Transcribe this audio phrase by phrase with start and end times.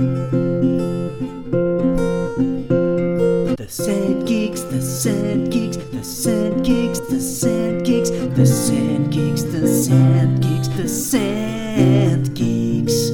[0.00, 0.06] The
[3.68, 9.68] Scent Geeks, the Scent Geeks, the Scent Geeks, the Scent Geeks, the Scent Geeks, the
[9.68, 13.10] Scent Geeks, the Scent Geeks.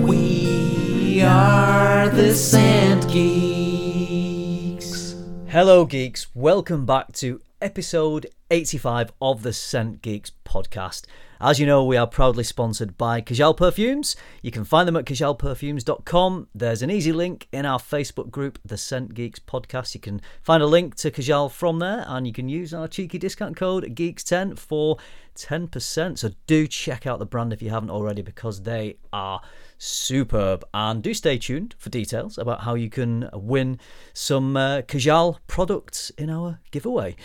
[0.00, 5.14] We are the Scent Geeks.
[5.48, 6.28] Hello, geeks.
[6.34, 11.04] Welcome back to episode 85 of the Scent Geeks podcast.
[11.44, 14.14] As you know, we are proudly sponsored by Kajal Perfumes.
[14.42, 16.46] You can find them at kajalperfumes.com.
[16.54, 19.92] There's an easy link in our Facebook group, the Scent Geeks podcast.
[19.96, 23.18] You can find a link to Kajal from there, and you can use our cheeky
[23.18, 24.98] discount code GEEKS10 for
[25.34, 26.16] 10%.
[26.16, 29.40] So do check out the brand if you haven't already because they are
[29.82, 30.64] superb.
[30.72, 33.80] And do stay tuned for details about how you can win
[34.12, 37.16] some uh, Kajal products in our giveaway.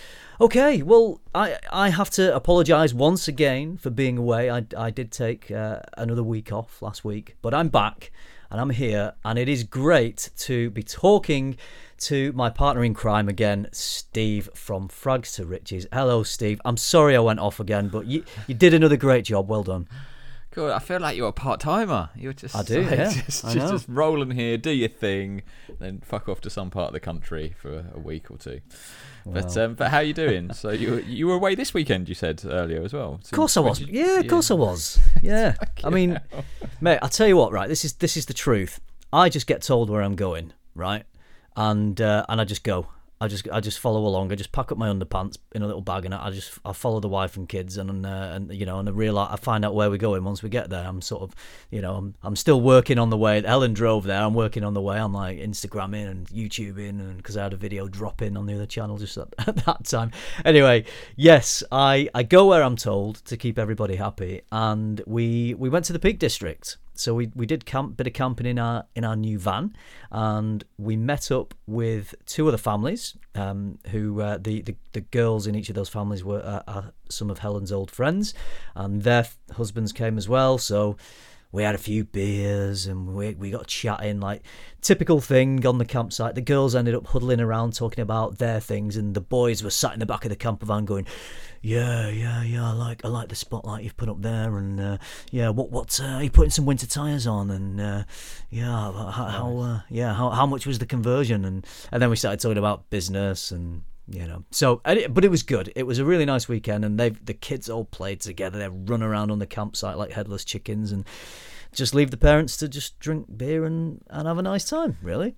[0.41, 4.49] Okay, well, I I have to apologise once again for being away.
[4.49, 8.11] I, I did take uh, another week off last week, but I'm back
[8.49, 11.57] and I'm here, and it is great to be talking
[11.99, 15.85] to my partner in crime again, Steve from Frags to Riches.
[15.91, 16.61] Hello, Steve.
[16.63, 19.49] I'm sorry I went off again, but you you did another great job.
[19.49, 19.87] Well done.
[20.57, 22.09] God, I feel like you're a part timer.
[22.15, 25.43] You're just I do, like, yeah, just, I just, just rolling here, do your thing,
[25.77, 28.61] then fuck off to some part of the country for a week or two.
[29.23, 29.59] But Well.
[29.65, 30.51] um, but how are you doing?
[30.53, 33.19] so you you were away this weekend, you said earlier as well.
[33.23, 33.81] Of course I was.
[33.81, 34.97] Yeah, of course I was.
[35.21, 35.53] Yeah.
[35.83, 36.19] I mean,
[36.81, 37.69] mate, I'll tell you what, right?
[37.69, 38.81] This is this is the truth.
[39.13, 41.05] I just get told where I'm going, right?
[41.55, 42.87] And uh, and I just go.
[43.19, 44.31] I just I just follow along.
[44.31, 46.99] I just pack up my underpants in a little bag, and I just I follow
[46.99, 49.73] the wife and kids, and uh, and you know, and I realize I find out
[49.73, 50.85] where we're going once we get there.
[50.87, 51.35] I'm sort of,
[51.71, 53.43] you know, I'm I'm still working on the way.
[53.43, 54.21] Ellen drove there.
[54.21, 54.99] I'm working on the way.
[54.99, 58.53] I'm like Instagramming and YouTubing, and because I had a video drop in on the
[58.53, 60.11] other channel just at, at that time.
[60.45, 65.69] Anyway, yes, I I go where I'm told to keep everybody happy, and we we
[65.69, 66.77] went to the Peak District.
[66.99, 69.75] So we, we did camp bit of camping in our in our new van,
[70.11, 73.15] and we met up with two other families.
[73.35, 76.93] Um, who uh, the, the the girls in each of those families were uh, are
[77.09, 78.33] some of Helen's old friends,
[78.75, 80.57] and their f- husbands came as well.
[80.57, 80.97] So
[81.51, 84.43] we had a few beers and we we got chatting like
[84.81, 86.35] typical thing on the campsite.
[86.35, 89.93] The girls ended up huddling around talking about their things, and the boys were sat
[89.93, 91.07] in the back of the camper van going,
[91.61, 94.97] "Yeah, yeah, yeah, I like I like the spotlight you've put up there, and uh,
[95.31, 98.03] yeah, what what uh, are you putting some winter tires on, and uh,
[98.49, 102.15] yeah, how, how uh, yeah how how much was the conversion, and and then we
[102.15, 105.71] started talking about business and you know so but it was good.
[105.75, 108.57] It was a really nice weekend and they've the kids all played together.
[108.57, 111.05] They run around on the campsite like headless chickens and
[111.73, 115.35] just leave the parents to just drink beer and, and have a nice time really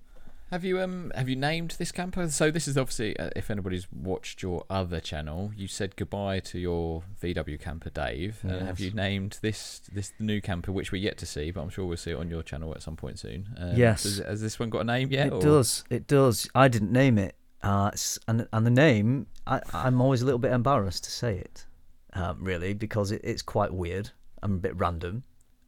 [0.50, 2.28] Have you um have you named this camper?
[2.28, 6.58] So this is obviously uh, if anybody's watched your other channel, you said goodbye to
[6.58, 8.40] your VW camper, Dave.
[8.42, 11.70] And have you named this this new camper, which we're yet to see, but I'm
[11.70, 13.48] sure we'll see it on your channel at some point soon.
[13.56, 14.02] Um, Yes.
[14.02, 15.28] Does, has this one got a name yet?
[15.28, 17.90] it or- does it does i didn't name it uh,
[18.26, 21.66] and and the name I, i'm always a little bit embarrassed to say it
[22.14, 24.10] um, really because it, it's quite weird
[24.42, 25.22] and a bit random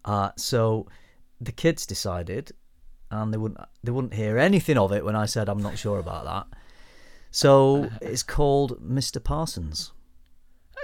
[0.05, 0.89] uh, so
[1.41, 2.53] the kids decided
[3.13, 5.99] and they wouldn't they wouldn't hear anything of it when i said i'm not sure
[5.99, 6.59] about that
[7.31, 9.93] so it's called mr parsons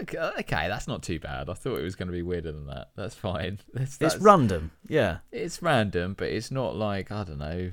[0.03, 1.51] Okay, okay, that's not too bad.
[1.51, 2.91] I thought it was going to be weirder than that.
[2.95, 3.59] That's fine.
[3.75, 7.73] That's, it's random yeah It's random, but it's not like I don't know,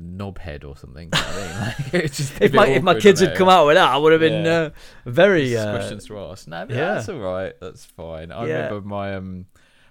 [0.00, 1.10] knobhead or something.
[1.14, 3.76] you know what I mean, like, if my if my kids had come out with
[3.76, 4.50] that, I would have been Yeah.
[4.58, 4.70] uh,
[5.06, 6.48] very uh, questions to ask.
[6.48, 6.94] No, yeah.
[6.94, 7.52] that's all right.
[7.60, 8.32] That's fine.
[8.32, 8.54] I Yeah.
[8.66, 9.46] remember my um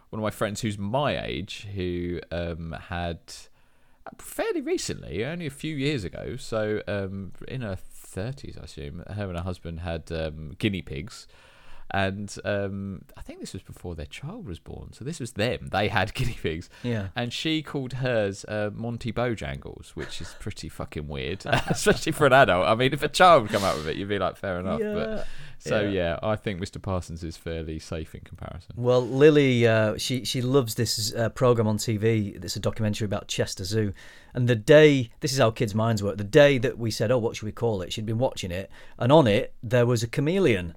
[0.10, 3.20] one of my friends who's my age who um had
[4.20, 9.28] fairly recently, only a few years ago, so um in her thirties, I assume, her
[9.28, 11.28] and her husband had um, guinea pigs.
[11.92, 14.92] And um, I think this was before their child was born.
[14.94, 15.70] So this was them.
[15.72, 16.70] They had guinea pigs.
[16.84, 17.10] yeah.
[17.16, 22.34] And she called hers uh, Monty Bojangles, which is pretty fucking weird, especially for an
[22.34, 22.68] adult.
[22.68, 24.82] I mean, if a child would come out with it, you'd be like, fair enough.
[24.82, 25.28] But
[25.60, 25.90] so yeah.
[25.90, 26.20] yeah.
[26.22, 26.82] I think Mr.
[26.82, 28.74] Parsons is fairly safe in comparison.
[28.76, 32.44] Well, Lily, uh, she she loves this uh, program on TV.
[32.44, 33.94] It's a documentary about Chester Zoo,
[34.34, 36.18] and the day this is how kids' minds work.
[36.18, 38.70] The day that we said, "Oh, what should we call it?" She'd been watching it,
[39.00, 40.76] and on it there was a chameleon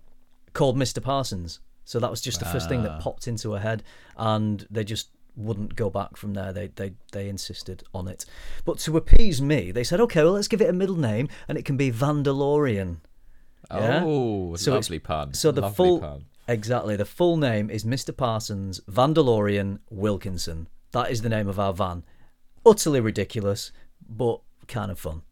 [0.52, 1.02] called Mr.
[1.02, 1.61] Parsons.
[1.85, 3.00] So that was just the first thing that Ah.
[3.00, 3.82] popped into her head,
[4.17, 6.52] and they just wouldn't go back from there.
[6.52, 8.25] They they they insisted on it.
[8.64, 11.56] But to appease me, they said, "Okay, well, let's give it a middle name, and
[11.58, 12.99] it can be Vandalorian."
[13.70, 14.02] Yeah?
[14.05, 15.35] Oh, So lovely pun.
[15.35, 16.25] So the lovely full pun.
[16.49, 18.17] exactly the full name is Mr.
[18.17, 20.69] Parsons Vandalorian Wilkinson.
[20.93, 22.02] That is the name of our van.
[22.67, 23.70] Utterly ridiculous,
[24.08, 25.23] but kind of fun.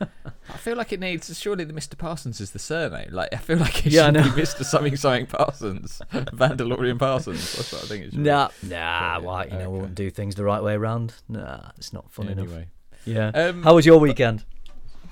[0.00, 1.38] I feel like it needs.
[1.38, 1.96] Surely the Mr.
[1.96, 3.10] Parsons is the surname.
[3.12, 4.22] Like I feel like it Yeah, should know.
[4.22, 4.64] be Mr.
[4.64, 7.56] Something Something Parsons, Vandalorian Parsons.
[7.56, 8.20] That's what I think it should.
[8.20, 8.68] Nah, be.
[8.68, 8.76] nah.
[8.76, 9.44] Yeah, Why?
[9.44, 9.80] You know, we okay.
[9.82, 11.14] won't do things the right way around.
[11.28, 12.46] Nah, it's not fun enough.
[12.48, 12.68] Anyway,
[13.04, 13.28] Yeah.
[13.34, 14.44] Um, How was your weekend?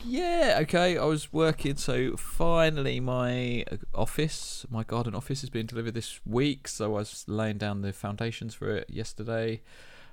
[0.05, 0.97] Yeah, okay.
[0.97, 6.21] I was working, so finally my uh, office, my garden office, has been delivered this
[6.25, 6.69] week.
[6.69, 9.61] So I was laying down the foundations for it yesterday,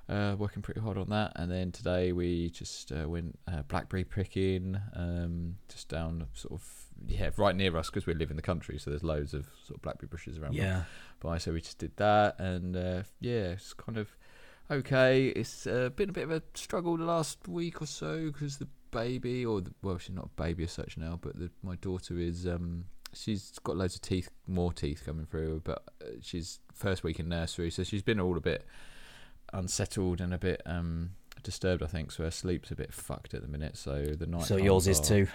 [0.08, 1.32] uh, working pretty hard on that.
[1.36, 6.86] And then today we just uh, went uh, blackberry picking, um, just down sort of
[7.06, 8.78] yeah, right near us because we live in the country.
[8.78, 10.54] So there's loads of sort of blackberry bushes around.
[10.54, 10.84] Yeah.
[11.20, 11.38] by.
[11.38, 14.16] So we just did that, and uh, yeah, it's kind of
[14.70, 15.28] okay.
[15.28, 18.68] It's uh, been a bit of a struggle the last week or so because the
[18.90, 22.18] baby, or the, well, she's not a baby as such now, but the, my daughter
[22.18, 22.46] is.
[22.46, 27.18] Um, she's got loads of teeth, more teeth coming through, but uh, she's first week
[27.18, 28.66] in nursery, so she's been all a bit
[29.52, 31.10] unsettled and a bit um,
[31.42, 31.82] disturbed.
[31.82, 32.24] I think so.
[32.24, 33.76] Her sleep's a bit fucked at the minute.
[33.76, 34.44] So the night.
[34.44, 35.26] So yours is too.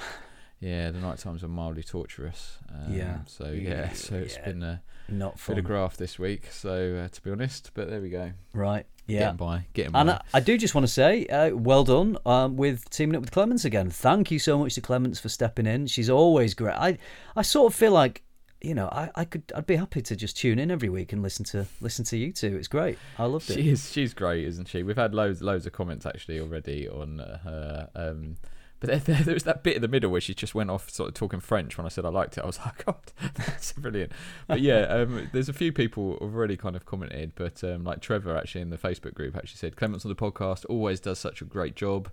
[0.59, 2.59] Yeah, the night times are mildly torturous.
[2.69, 3.19] Um, Yeah.
[3.25, 4.45] So yeah, so it's Yeah.
[4.45, 6.49] been a Not bit of graft this week.
[6.51, 8.31] So uh, to be honest, but there we go.
[8.53, 8.85] right.
[9.07, 9.19] Yeah.
[9.21, 10.13] Getting by, getting And by.
[10.13, 13.31] I, I do just want to say, uh, well done um, with teaming up with
[13.31, 13.89] Clements again.
[13.89, 15.87] Thank you so much to Clements for stepping in.
[15.87, 16.75] She's always great.
[16.75, 16.97] I,
[17.35, 18.21] I sort of feel like,
[18.61, 21.21] you know, I, I could, I'd be happy to just tune in every week and
[21.21, 22.55] listen to listen to you two.
[22.55, 22.97] It's great.
[23.17, 23.55] I loved it.
[23.55, 23.91] She is.
[23.91, 24.83] She's great, isn't she?
[24.83, 27.89] We've had loads, loads of comments actually already on uh, her.
[27.95, 28.37] Um,
[28.81, 30.89] but there, there, there was that bit in the middle where she just went off
[30.89, 32.43] sort of talking French when I said I liked it.
[32.43, 32.95] I was like, God,
[33.35, 34.11] that's brilliant.
[34.47, 37.33] But yeah, um, there's a few people already kind of commented.
[37.35, 40.65] But um, like Trevor actually in the Facebook group actually said, Clements on the podcast
[40.67, 42.09] always does such a great job.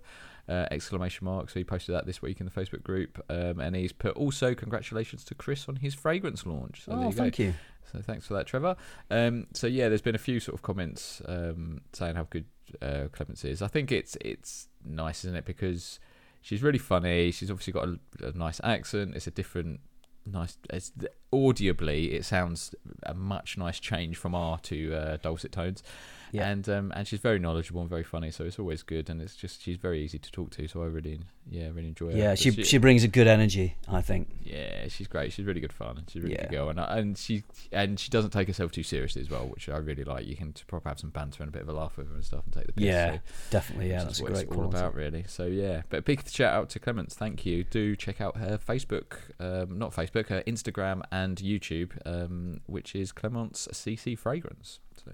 [0.49, 1.47] Uh, exclamation mark.
[1.51, 4.55] So he posted that this week in the Facebook group, um, and he's put also
[4.55, 6.85] congratulations to Chris on his fragrance launch.
[6.85, 7.17] So there oh, you go.
[7.17, 7.53] thank you.
[7.91, 8.75] So thanks for that, Trevor.
[9.11, 12.45] Um, so yeah, there's been a few sort of comments um, saying how good
[12.81, 13.61] uh, Clements is.
[13.61, 15.45] I think it's it's nice, isn't it?
[15.45, 15.99] Because
[16.41, 17.31] she's really funny.
[17.31, 19.15] She's obviously got a, a nice accent.
[19.15, 19.81] It's a different,
[20.25, 20.57] nice.
[20.71, 20.91] It's
[21.33, 22.73] audibly, it sounds
[23.03, 25.83] a much nice change from R to uh, dulcet tones.
[26.31, 26.47] Yeah.
[26.47, 29.09] And um, and she's very knowledgeable and very funny, so it's always good.
[29.09, 32.11] And it's just she's very easy to talk to, so I really yeah really enjoy
[32.11, 32.17] her.
[32.19, 33.77] Yeah, But she, she brings a good energy.
[33.87, 34.27] I think.
[34.43, 35.33] yeah, she's great.
[35.33, 35.97] She's really good fun.
[35.97, 36.43] and She's a really Yeah.
[36.43, 39.69] good girl, and and she and she doesn't take herself too seriously as well, which
[39.69, 40.27] I really like.
[40.27, 42.23] You can proper have some banter and a bit of a laugh with her and
[42.23, 42.85] stuff, and take the piss.
[42.85, 43.89] Yeah, so, definitely.
[43.89, 44.77] Yeah, that's what great it's all quality.
[44.77, 45.25] about, really.
[45.27, 47.15] So yeah, but a big shout out to Clements.
[47.15, 47.63] Thank you.
[47.63, 53.11] Do check out her Facebook, um, not Facebook, her Instagram and YouTube, um, which is
[53.11, 54.79] Clements CC Fragrance.
[55.03, 55.11] So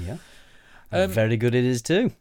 [0.00, 0.16] Yeah.
[0.92, 2.12] Um, Very good it is too.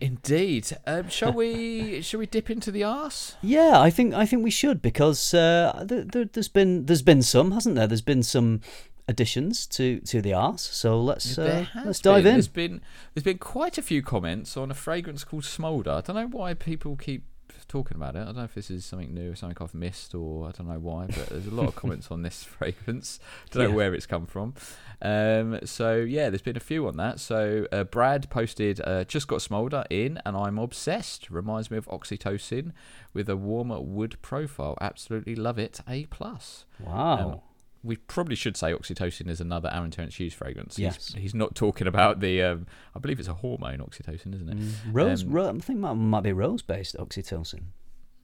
[0.00, 2.00] indeed, um, shall we?
[2.06, 3.34] shall we dip into the arse?
[3.42, 7.22] Yeah, I think I think we should because uh, there, there, there's been there's been
[7.22, 7.86] some, hasn't there?
[7.88, 8.60] There's been some
[9.08, 10.62] additions to to the arse.
[10.62, 12.26] So let's uh, let's dive been.
[12.26, 12.34] in.
[12.34, 12.80] There's been
[13.14, 15.90] there's been quite a few comments on a fragrance called Smoulder.
[15.90, 17.24] I don't know why people keep
[17.68, 18.20] talking about it.
[18.20, 20.68] I don't know if this is something new, or something I've missed, or I don't
[20.68, 21.06] know why.
[21.06, 23.18] But there's a lot of comments on this fragrance.
[23.50, 24.54] Don't know where it's come from.
[25.02, 27.20] Um, so yeah, there's been a few on that.
[27.20, 31.30] So uh, Brad posted, uh, just got Smoulder in, and I'm obsessed.
[31.30, 32.72] Reminds me of oxytocin
[33.12, 34.76] with a warmer wood profile.
[34.80, 35.80] Absolutely love it.
[35.88, 36.64] A plus.
[36.80, 37.30] Wow.
[37.32, 37.40] Um,
[37.84, 40.78] we probably should say oxytocin is another Aaron Terence Hughes fragrance.
[40.78, 41.12] Yes.
[41.12, 42.66] He's, he's not talking about the, um,
[42.96, 44.56] I believe it's a hormone oxytocin, isn't it?
[44.58, 47.64] Mm, Rose, um, ro- I think might might be rose based oxytocin.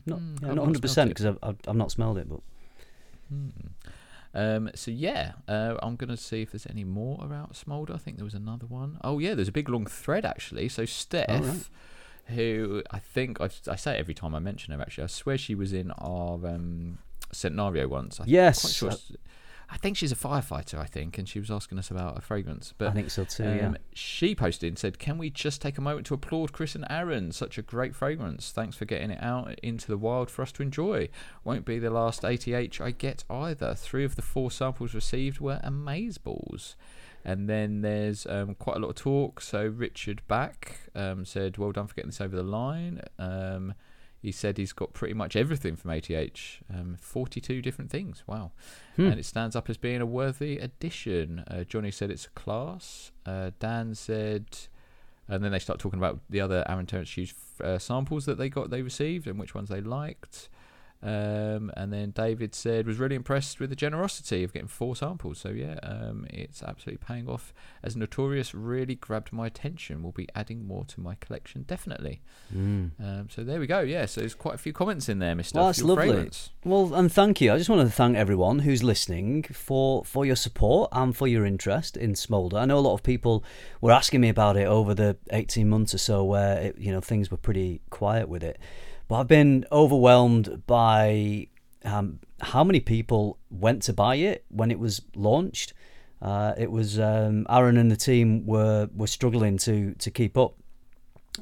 [0.07, 2.41] Not Hmm, yeah, not not hundred percent because I've, I've I've not smelled it, but
[3.29, 3.49] Hmm.
[4.33, 7.95] Um, so yeah, uh, I'm gonna see if there's any more about Smoulder.
[7.95, 8.99] I think there was another one.
[9.03, 10.69] Oh yeah, there's a big long thread actually.
[10.69, 12.35] So Steph, right.
[12.37, 14.81] who I think I've, I say every time I mention her.
[14.81, 16.99] Actually, I swear she was in our um,
[17.33, 18.21] Centenario once.
[18.21, 19.17] I'm Yes, quite sure uh,
[19.73, 20.79] I think she's a firefighter.
[20.79, 22.75] I think, and she was asking us about a fragrance.
[22.77, 23.45] But I think so too.
[23.45, 23.73] Um, yeah.
[23.95, 27.33] She posted and said, Can we just take a moment to applaud Chris and Aaron?
[27.33, 28.51] Such a great fragrance.
[28.51, 31.09] Thanks for getting it out into the wild for us to enjoy.
[31.45, 33.75] Won't be the last ATH I get either.
[33.75, 36.75] Three of the four samples received were amazeballs.
[37.25, 39.41] And then there's um, quite a lot of talk.
[39.41, 43.03] So Richard Back um, said, Well done for getting this over the line.
[43.19, 43.75] Um,
[44.21, 48.23] he said he's got pretty much everything from ATH, um, 42 different things.
[48.27, 48.53] Wow.
[48.97, 49.07] Hmm.
[49.09, 51.45] And it stands up as being a worthy addition.
[51.49, 53.13] Uh, Johnny said it's a class.
[53.25, 54.45] Uh, Dan said,
[55.27, 57.33] and then they start talking about the other Aaron Terence Hughes
[57.65, 60.51] uh, samples that they got, they received, and which ones they liked.
[61.03, 65.39] Um, and then David said was really impressed with the generosity of getting four samples.
[65.39, 67.55] So yeah, um, it's absolutely paying off.
[67.83, 70.03] As Notorious really grabbed my attention.
[70.03, 72.21] We'll be adding more to my collection, definitely.
[72.55, 72.91] Mm.
[73.01, 73.81] Um, so there we go.
[73.81, 75.59] Yeah, so there's quite a few comments in there, Mister.
[75.59, 76.31] Well, that's lovely.
[76.65, 77.53] Well, and thank you.
[77.53, 81.47] I just want to thank everyone who's listening for, for your support and for your
[81.47, 82.59] interest in Smoulder.
[82.59, 83.43] I know a lot of people
[83.81, 87.01] were asking me about it over the 18 months or so where it, you know
[87.01, 88.59] things were pretty quiet with it.
[89.11, 91.49] But I've been overwhelmed by
[91.85, 95.73] um, how many people went to buy it when it was launched.
[96.23, 100.55] Uh, it was um, Aaron and the team were were struggling to to keep up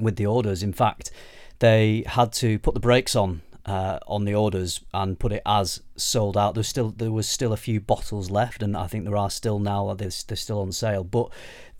[0.00, 0.62] with the orders.
[0.62, 1.10] In fact,
[1.58, 5.82] they had to put the brakes on uh, on the orders and put it as
[5.94, 6.54] sold out.
[6.54, 9.58] There's still there was still a few bottles left, and I think there are still
[9.58, 9.92] now.
[9.92, 11.30] They're, they're still on sale, but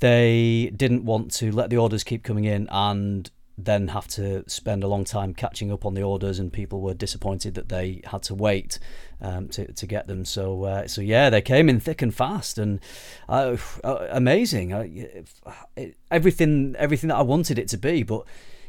[0.01, 4.85] they didn't want to let the orders keep coming in and then have to spend
[4.85, 8.23] a long time catching up on the orders, and people were disappointed that they had
[8.25, 8.79] to wait
[9.21, 10.25] um, to to get them.
[10.25, 12.79] So uh, so yeah, they came in thick and fast, and
[13.29, 13.57] uh,
[14.11, 14.73] amazing.
[14.73, 14.87] Uh,
[16.11, 18.25] everything everything that I wanted it to be, but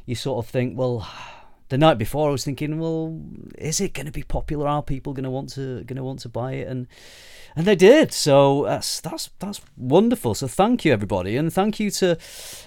[0.06, 1.08] you sort of think, well
[1.70, 3.20] the night before I was thinking, well,
[3.58, 4.68] is it going to be popular?
[4.68, 6.68] Are people going to want to going to want to buy it?
[6.68, 6.88] And
[7.56, 8.12] and they did.
[8.12, 10.34] So that's that's that's wonderful.
[10.36, 12.18] So thank you everybody, and thank you to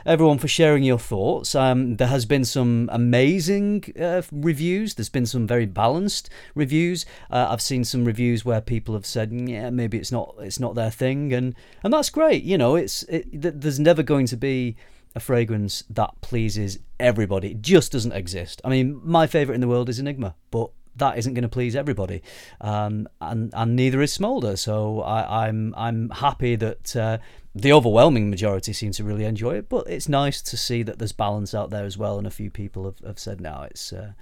[0.07, 1.55] everyone for sharing your thoughts.
[1.55, 4.95] Um, there has been some amazing uh, reviews.
[4.95, 7.07] There's been some very balanced reviews.
[7.31, 10.75] Uh, I've seen some reviews where people have said, yeah, maybe it's not it's not
[10.75, 12.45] their thing, and and that's great.
[12.45, 14.77] You know, it's it, there's never going to be
[15.15, 17.53] a fragrance that pleases everybody.
[17.53, 18.61] It just doesn't exist.
[18.65, 21.75] I mean, my favourite in the world is Enigma, but that isn't going to please
[21.75, 22.23] everybody,
[22.61, 24.57] um, and and neither is Smoulder.
[24.57, 27.19] So I, am I'm, I'm happy that uh,
[27.55, 29.69] the overwhelming majority seem to really enjoy it.
[29.69, 32.51] But it's nice to see that there's balance out there as well, and a few
[32.51, 34.13] people have, have said now it's uh,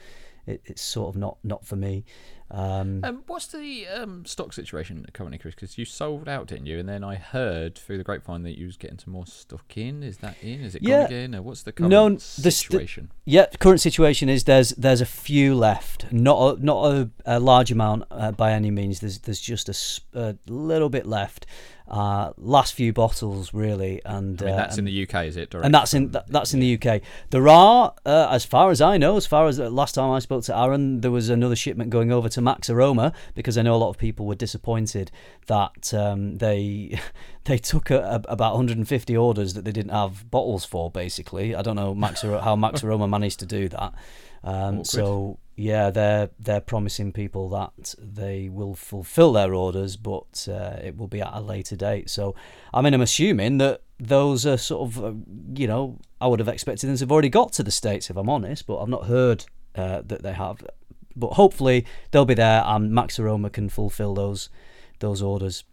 [0.47, 2.05] it, it's sort of not not for me.
[2.51, 5.55] Um, um, what's the um, stock situation currently, Chris?
[5.55, 6.79] Because you sold out, didn't you?
[6.79, 10.03] And then I heard through the grapevine that you was getting some more stock in.
[10.03, 10.61] Is that in?
[10.61, 11.03] Is it yeah.
[11.03, 11.35] gone again?
[11.37, 13.11] Or what's the current no, the, situation?
[13.25, 17.41] The, yeah, current situation is there's there's a few left, not a, not a, a
[17.41, 19.01] large amount uh, by any means.
[19.01, 21.47] There's there's just a, a little bit left.
[21.91, 25.53] Uh, last few bottles really, and I mean, that's uh, in the UK, is it?
[25.55, 27.01] And that's in that's in the UK.
[27.31, 30.45] There are, uh, as far as I know, as far as last time I spoke
[30.45, 33.77] to Aaron, there was another shipment going over to Max Aroma because I know a
[33.77, 35.11] lot of people were disappointed
[35.49, 36.97] that um, they
[37.47, 40.93] they took a, a, about 150 orders that they didn't have bottles for.
[40.93, 43.95] Basically, I don't know Max how Max Aroma managed to do that.
[44.45, 50.79] Um, so yeah, they're they're promising people that they will fulfil their orders, but uh,
[50.83, 52.09] it will be at a later date.
[52.09, 52.35] So
[52.73, 55.13] I mean, I'm assuming that those are sort of uh,
[55.55, 58.17] you know I would have expected them to have already got to the states if
[58.17, 60.65] I'm honest, but I've not heard uh, that they have.
[61.15, 64.49] But hopefully they'll be there, and Max Aroma can fulfil those
[65.01, 65.65] those orders.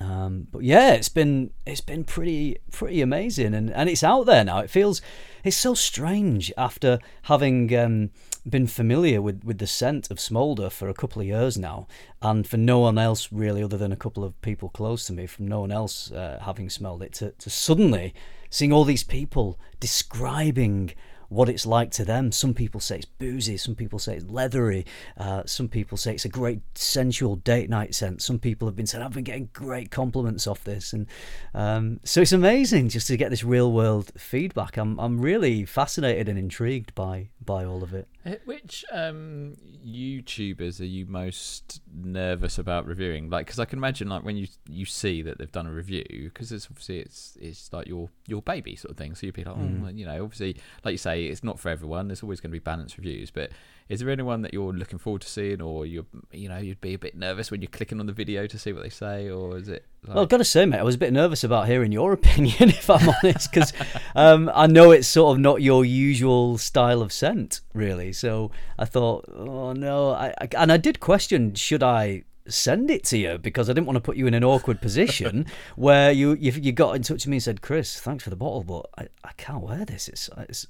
[0.00, 4.44] Um, but yeah, it's been it's been pretty pretty amazing, and, and it's out there
[4.44, 4.58] now.
[4.58, 5.00] It feels
[5.44, 8.10] it's so strange after having um,
[8.48, 11.86] been familiar with, with the scent of Smoulder for a couple of years now,
[12.20, 15.26] and for no one else really, other than a couple of people close to me,
[15.26, 18.14] from no one else uh, having smelled it, to, to suddenly
[18.50, 20.92] seeing all these people describing
[21.28, 22.30] what it's like to them.
[22.30, 24.86] Some people say it's boozy, some people say it's leathery,
[25.16, 28.22] uh, some people say it's a great sensual date night scent.
[28.22, 30.92] Some people have been saying, I've been getting great compliments off this.
[30.92, 31.06] And
[31.54, 34.76] um, so it's amazing just to get this real world feedback.
[34.76, 38.06] I'm, I'm really fascinated and intrigued by, by all of it.
[38.46, 43.28] Which um, YouTubers are you most nervous about reviewing?
[43.28, 46.30] Like, because I can imagine, like, when you you see that they've done a review,
[46.32, 49.14] because it's obviously it's it's like your your baby sort of thing.
[49.14, 49.98] So you'd be like, oh, mm.
[49.98, 52.08] you know, obviously, like you say, it's not for everyone.
[52.08, 53.50] There's always going to be balanced reviews, but
[53.88, 56.94] is there anyone that you're looking forward to seeing, or you you know you'd be
[56.94, 59.58] a bit nervous when you're clicking on the video to see what they say, or
[59.58, 59.84] is it?
[60.02, 60.14] Like...
[60.14, 62.70] Well, I've got to say, mate, I was a bit nervous about hearing your opinion,
[62.70, 63.72] if I'm honest, because
[64.16, 68.12] um, I know it's sort of not your usual style of scent, really.
[68.12, 73.04] So I thought, oh no, I, I and I did question should I send it
[73.04, 75.46] to you because I didn't want to put you in an awkward position
[75.76, 78.36] where you, you, you got in touch with me and said, "Chris, thanks for the
[78.36, 80.08] bottle, but I, I can't wear this.
[80.08, 80.66] It's it's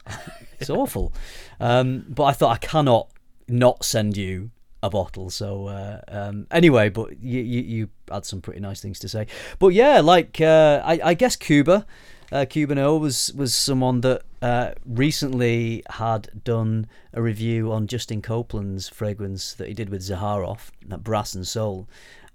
[0.61, 1.13] it's awful."
[1.61, 3.09] Um, but I thought I cannot
[3.49, 4.51] not send you
[4.83, 5.31] a bottle.
[5.31, 9.27] So uh, um, anyway, but you, you, you had some pretty nice things to say.
[9.59, 11.87] But yeah, like uh, I, I guess Cuba.
[12.35, 18.21] Uh, Cuban O was was someone that uh, recently had done a review on Justin
[18.21, 21.89] Copeland's fragrance that he did with Zaharoff, that Brass and Soul,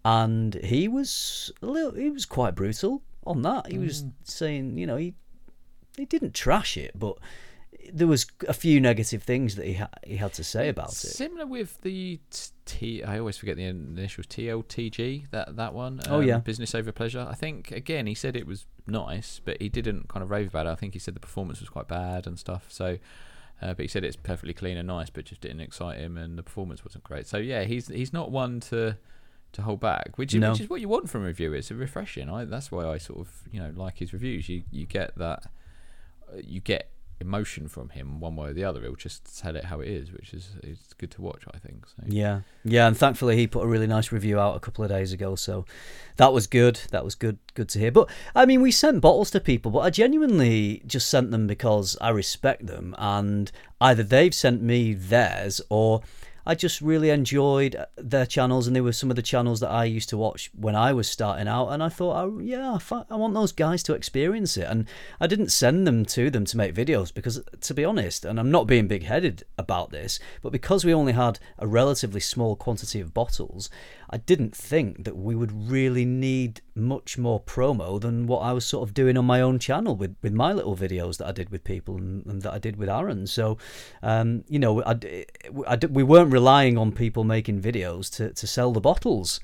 [0.06, 3.68] and he was a little, he was quite brutal on that.
[3.68, 3.88] He mm.
[3.88, 5.16] was saying, you know, he
[5.98, 7.18] he didn't trash it, but
[7.92, 10.96] there was a few negative things that he ha- he had to say about it.
[10.96, 12.52] Similar with the T.
[13.06, 14.28] I always forget the initials.
[14.28, 15.30] TLTG.
[15.32, 16.02] That that one.
[16.06, 16.38] Um, oh yeah.
[16.38, 17.26] Business over pleasure.
[17.30, 20.66] I think again he said it was nice, but he didn't kind of rave about
[20.66, 20.70] it.
[20.70, 22.66] I think he said the performance was quite bad and stuff.
[22.70, 22.98] So.
[23.62, 26.38] Uh, but he said it's perfectly clean and nice, but just didn't excite him, and
[26.38, 27.28] the performance wasn't great.
[27.28, 28.96] So yeah, he's he's not one to
[29.54, 30.52] to hold back, which, no.
[30.52, 31.56] which is what you want from a reviewer.
[31.56, 32.30] It's refreshing.
[32.30, 34.48] I, that's why I sort of you know like his reviews.
[34.48, 35.44] You you get that,
[36.32, 38.82] uh, you get emotion from him one way or the other.
[38.82, 41.44] He'll just tell it how it is, which is it's good to watch.
[41.54, 41.86] I think.
[41.88, 42.04] So.
[42.06, 45.14] Yeah, yeah, and thankfully he put a really nice review out a couple of days
[45.14, 45.66] ago, so
[46.18, 46.80] that was good.
[46.92, 47.92] That was good, good to hear.
[47.92, 51.98] But I mean, we sent bottles to people, but I genuinely just sent them because
[52.00, 56.02] I respect them, and either they've sent me theirs or
[56.50, 59.84] I just really enjoyed their channels, and they were some of the channels that I
[59.84, 61.68] used to watch when I was starting out.
[61.68, 64.64] And I thought, oh, yeah, I want those guys to experience it.
[64.64, 64.88] And
[65.22, 68.50] I didn't send them to them to make videos because, to be honest, and I'm
[68.50, 73.00] not being big headed about this, but because we only had a relatively small quantity
[73.00, 73.70] of bottles,
[74.10, 78.66] I didn't think that we would really need much more promo than what I was
[78.66, 81.50] sort of doing on my own channel with, with my little videos that I did
[81.50, 83.28] with people and, and that I did with Aaron.
[83.28, 83.60] So,
[84.02, 85.26] um, you know, I,
[85.68, 89.40] I, we weren't relying on people making videos to, to sell the bottles.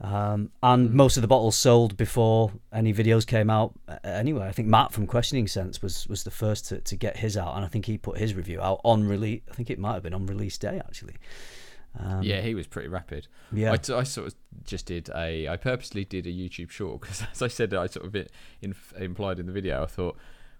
[0.00, 0.92] Um, and mm.
[0.92, 3.72] most of the bottles sold before any videos came out.
[4.04, 7.36] Anyway, I think Matt from Questioning Sense was was the first to, to get his
[7.36, 9.42] out, and I think he put his review out on release.
[9.50, 11.14] I think it might have been on release day actually.
[11.98, 13.28] Um, yeah, he was pretty rapid.
[13.52, 15.48] Yeah, I, I, sort of just did a.
[15.48, 18.74] I purposely did a YouTube short because, as I said, I sort of bit in,
[18.98, 19.82] implied in the video.
[19.82, 20.16] I thought,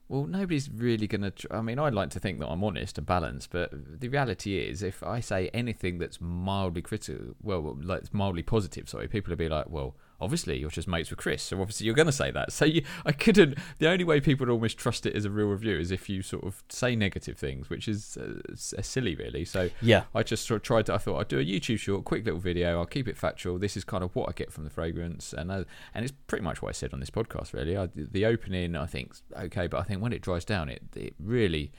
[0.09, 1.33] well, nobody's really going to.
[1.51, 4.83] I mean, I'd like to think that I'm honest and balanced, but the reality is,
[4.83, 9.49] if I say anything that's mildly critical, well, like mildly positive, sorry, people will be
[9.49, 12.53] like, well, obviously you're just mates with Chris, so obviously you're going to say that.
[12.53, 13.59] So you, I couldn't.
[13.79, 16.23] The only way people would almost trust it as a real review is if you
[16.23, 19.45] sort of say negative things, which is uh, silly, really.
[19.45, 20.95] So yeah, I just sort of tried to.
[20.95, 22.79] I thought I'd do a YouTube short, quick little video.
[22.79, 23.59] I'll keep it factual.
[23.59, 25.65] This is kind of what I get from the fragrance, and uh,
[25.95, 27.53] and it's pretty much what I said on this podcast.
[27.53, 30.83] Really, I, the opening I think okay, but I think when it dries down, it
[30.95, 31.73] it really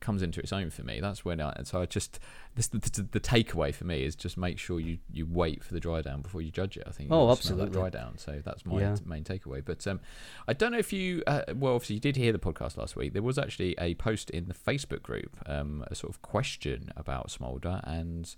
[0.00, 1.00] comes into its own for me.
[1.00, 2.18] That's when I so I just
[2.54, 5.74] this the, the, the, takeaway for me is just make sure you, you wait for
[5.74, 6.84] the dry down before you judge it.
[6.86, 8.18] I think oh absolutely dry down.
[8.18, 8.96] So that's my yeah.
[9.04, 9.64] main takeaway.
[9.64, 10.00] But um,
[10.48, 13.12] I don't know if you uh, well obviously you did hear the podcast last week.
[13.12, 17.30] There was actually a post in the Facebook group, um, a sort of question about
[17.30, 18.34] Smoulder and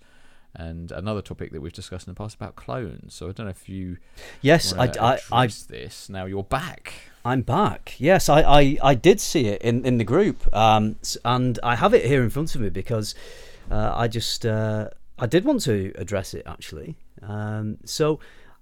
[0.54, 3.14] and another topic that we've discussed in the past about clones.
[3.14, 3.98] So I don't know if you
[4.42, 7.11] yes I I, I this now you're back.
[7.24, 7.94] I'm back.
[7.98, 11.94] Yes, I, I, I did see it in, in the group, um, and I have
[11.94, 13.14] it here in front of me because
[13.70, 16.96] uh, I just uh, I did want to address it actually.
[17.22, 18.18] Um, so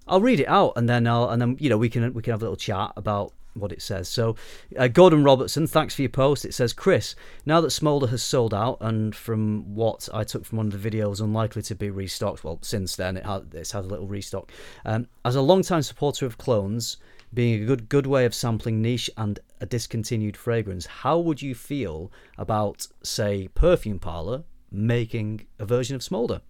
[0.07, 2.31] I'll read it out, and then I'll and then you know we can we can
[2.31, 4.07] have a little chat about what it says.
[4.07, 4.35] So,
[4.77, 6.45] uh, Gordon Robertson, thanks for your post.
[6.45, 10.57] It says, Chris, now that Smoulder has sold out, and from what I took from
[10.57, 12.43] one of the videos, unlikely to be restocked.
[12.43, 14.51] Well, since then it had it's had a little restock.
[14.85, 16.97] Um, as a long-time supporter of clones,
[17.33, 21.55] being a good good way of sampling niche and a discontinued fragrance, how would you
[21.55, 26.41] feel about, say, Perfume Parlor making a version of Smoulder?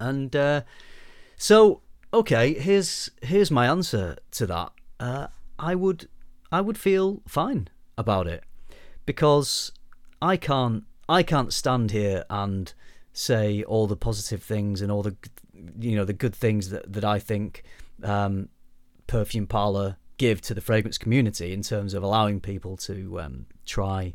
[0.00, 0.62] And uh,
[1.36, 1.82] so,
[2.12, 4.72] okay, here's here's my answer to that.
[5.00, 5.26] Uh,
[5.58, 6.08] I would
[6.52, 8.44] I would feel fine about it
[9.06, 9.72] because
[10.22, 12.72] I can't I can't stand here and
[13.12, 15.16] say all the positive things and all the
[15.80, 17.64] you know the good things that that I think
[18.02, 18.48] um,
[19.08, 24.14] perfume parlor give to the fragrance community in terms of allowing people to um, try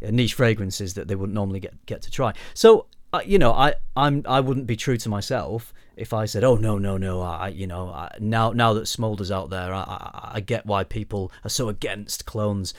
[0.00, 2.32] niche fragrances that they wouldn't normally get get to try.
[2.54, 6.44] So uh, you know, I I'm I wouldn't be true to myself if I said,
[6.44, 9.80] "Oh no, no, no," I you know I, now now that Smoulder's out there, I,
[9.80, 12.74] I, I get why people are so against clones,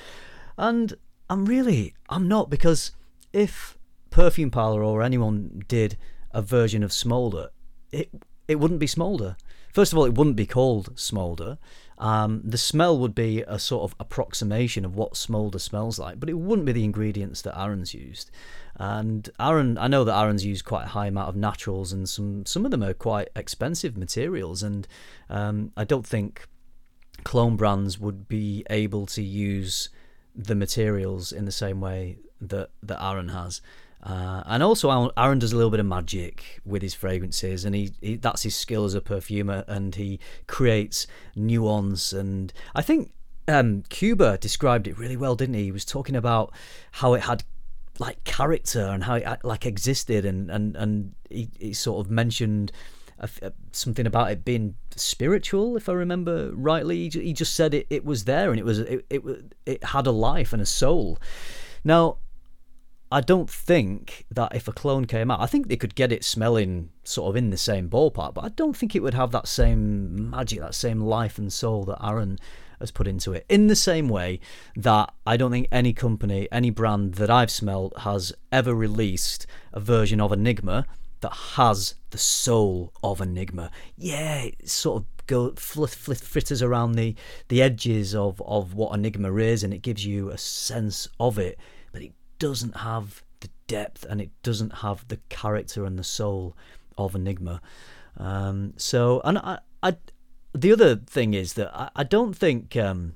[0.58, 0.94] and
[1.30, 2.92] I'm really I'm not because
[3.34, 3.78] if
[4.12, 5.98] Perfume Parlor or anyone did
[6.32, 7.50] a version of Smoulder,
[7.92, 8.10] it
[8.48, 9.36] it wouldn't be Smoulder.
[9.74, 11.58] First of all, it wouldn't be called Smoulder.
[12.00, 16.30] Um, the smell would be a sort of approximation of what Smoulder smells like, but
[16.30, 18.32] it wouldn't be the ingredients that Aaron's used.
[18.78, 22.46] And Aaron, I know that Aaron's used quite a high amount of naturals, and some
[22.46, 24.64] some of them are quite expensive materials.
[24.64, 24.88] And
[25.30, 26.48] um, I don't think
[27.26, 29.90] clone brands would be able to use
[30.34, 33.62] the materials in the same way that that Aaron has.
[34.02, 37.92] Uh, and also, Aaron does a little bit of magic with his fragrances, and he,
[38.02, 42.14] he, that's his skill as a perfumer, and he creates nuance.
[42.14, 43.12] And I think
[43.48, 45.66] um, Cuba described it really well, didn't he?
[45.66, 46.54] He was talking about
[46.94, 47.44] how it had
[48.00, 52.72] like character and how it like existed, and and and he, he sort of mentioned
[53.20, 57.10] a, a, something about it being spiritual, if I remember rightly.
[57.10, 59.22] He, he just said it, it was there, and it was it, it
[59.66, 61.20] it had a life and a soul.
[61.84, 62.18] Now,
[63.12, 66.24] I don't think that if a clone came out, I think they could get it
[66.24, 69.48] smelling sort of in the same ballpark, but I don't think it would have that
[69.48, 72.38] same magic, that same life and soul that Aaron
[72.80, 73.46] has put into it.
[73.50, 74.40] In the same way
[74.76, 79.80] that I don't think any company, any brand that I've smelled has ever released a
[79.80, 80.86] version of Enigma
[81.22, 83.72] that has the soul of Enigma.
[83.98, 87.16] Yeah, it sort of go flit, flit, fritters around the
[87.50, 91.58] the edges of of what Enigma is, and it gives you a sense of it.
[92.40, 96.56] Doesn't have the depth and it doesn't have the character and the soul
[96.98, 97.62] of Enigma.
[98.18, 99.96] Um, so, and I, I,
[100.54, 102.76] the other thing is that I, I don't think.
[102.76, 103.16] Um,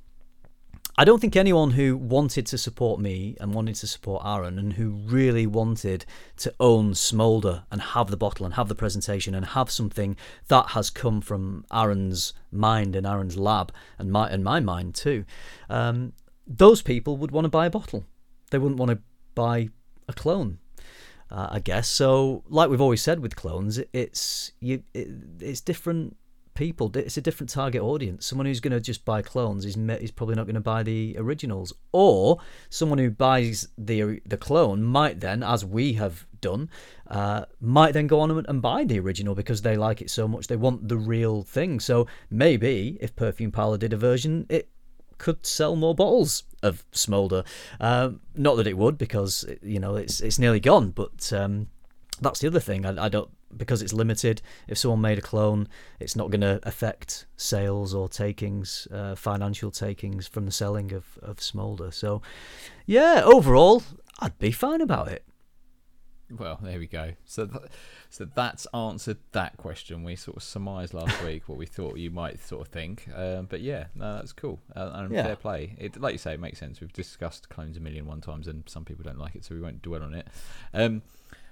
[0.96, 4.74] I don't think anyone who wanted to support me and wanted to support Aaron and
[4.74, 6.06] who really wanted
[6.38, 10.16] to own Smoulder and have the bottle and have the presentation and have something
[10.50, 15.26] that has come from Aaron's mind and Aaron's lab and my and my mind too,
[15.68, 16.14] um,
[16.46, 18.06] those people would want to buy a bottle.
[18.52, 19.00] They wouldn't want to
[19.36, 19.70] buy
[20.08, 20.60] a clone.
[21.32, 22.44] Uh, I guess so.
[22.48, 25.08] Like we've always said with clones, it's you, it,
[25.40, 26.16] it's different
[26.54, 26.92] people.
[26.96, 28.26] It's a different target audience.
[28.26, 31.16] Someone who's going to just buy clones is is probably not going to buy the
[31.18, 32.38] originals, or
[32.70, 36.70] someone who buys the the clone might then, as we have done,
[37.08, 40.48] uh, might then go on and buy the original because they like it so much
[40.48, 41.80] they want the real thing.
[41.80, 44.70] So maybe if Perfume Parlor did a version, it
[45.24, 47.46] could sell more bottles of Smoulder.
[47.80, 50.92] Um, not that it would, because you know it's it's nearly gone.
[50.92, 51.68] But um,
[52.20, 52.86] that's the other thing.
[52.86, 54.42] I, I, don't because it's limited.
[54.68, 55.70] If someone made a clone,
[56.02, 61.06] it's not going to affect sales or takings, uh, financial takings from the selling of
[61.22, 61.92] of Smoulder.
[61.92, 62.22] So,
[62.86, 63.82] yeah, overall,
[64.20, 65.24] I'd be fine about it.
[66.32, 67.14] Well, there we go.
[67.26, 67.64] So, th-
[68.10, 70.04] so that's answered that question.
[70.04, 73.08] We sort of surmised last week what we thought you might sort of think.
[73.16, 74.60] Um, but yeah, no, that's cool.
[74.76, 75.24] Uh, and yeah.
[75.24, 75.76] fair play.
[75.78, 76.82] It, like you say, it makes sense.
[76.82, 79.62] We've discussed clones a million one times, and some people don't like it, so we
[79.62, 80.28] won't dwell on it.
[80.74, 81.02] Um,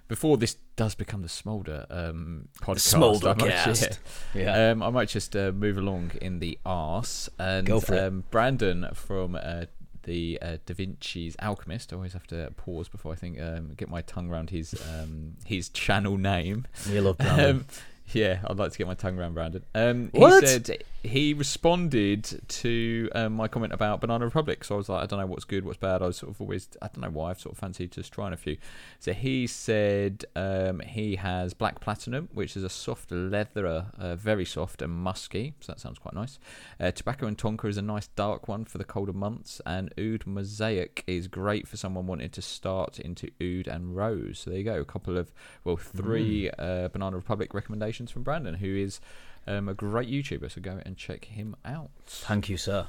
[0.07, 3.97] before this does become the Smoulder um, podcast, Smoulder I might just,
[4.35, 4.71] yeah.
[4.71, 8.89] Um, I might just uh, move along in the arse and Go for um, Brandon
[8.93, 9.65] from uh,
[10.03, 11.93] the uh, Da Vinci's Alchemist.
[11.93, 15.35] I always have to pause before I think um, get my tongue around his um,
[15.45, 16.65] his channel name.
[16.89, 17.65] We love Brandon.
[18.13, 19.63] Yeah, I'd like to get my tongue around Brandon.
[19.73, 20.43] Um, what?
[20.43, 24.63] He said he responded to um, my comment about Banana Republic.
[24.63, 26.01] So I was like, I don't know what's good, what's bad.
[26.01, 28.33] I was sort of always, I don't know why, I've sort of fancied just trying
[28.33, 28.57] a few.
[28.99, 34.45] So he said um, he has Black Platinum, which is a soft leather, uh, very
[34.45, 35.55] soft and musky.
[35.59, 36.37] So that sounds quite nice.
[36.79, 39.59] Uh, Tobacco and Tonka is a nice dark one for the colder months.
[39.65, 44.39] And Oud Mosaic is great for someone wanting to start into Oud and Rose.
[44.39, 44.79] So there you go.
[44.79, 45.31] A couple of,
[45.63, 46.85] well, three mm.
[46.85, 48.99] uh, Banana Republic recommendations from Brandon, who is
[49.45, 51.91] um, a great YouTuber, so go and check him out.
[52.07, 52.87] Thank you, sir.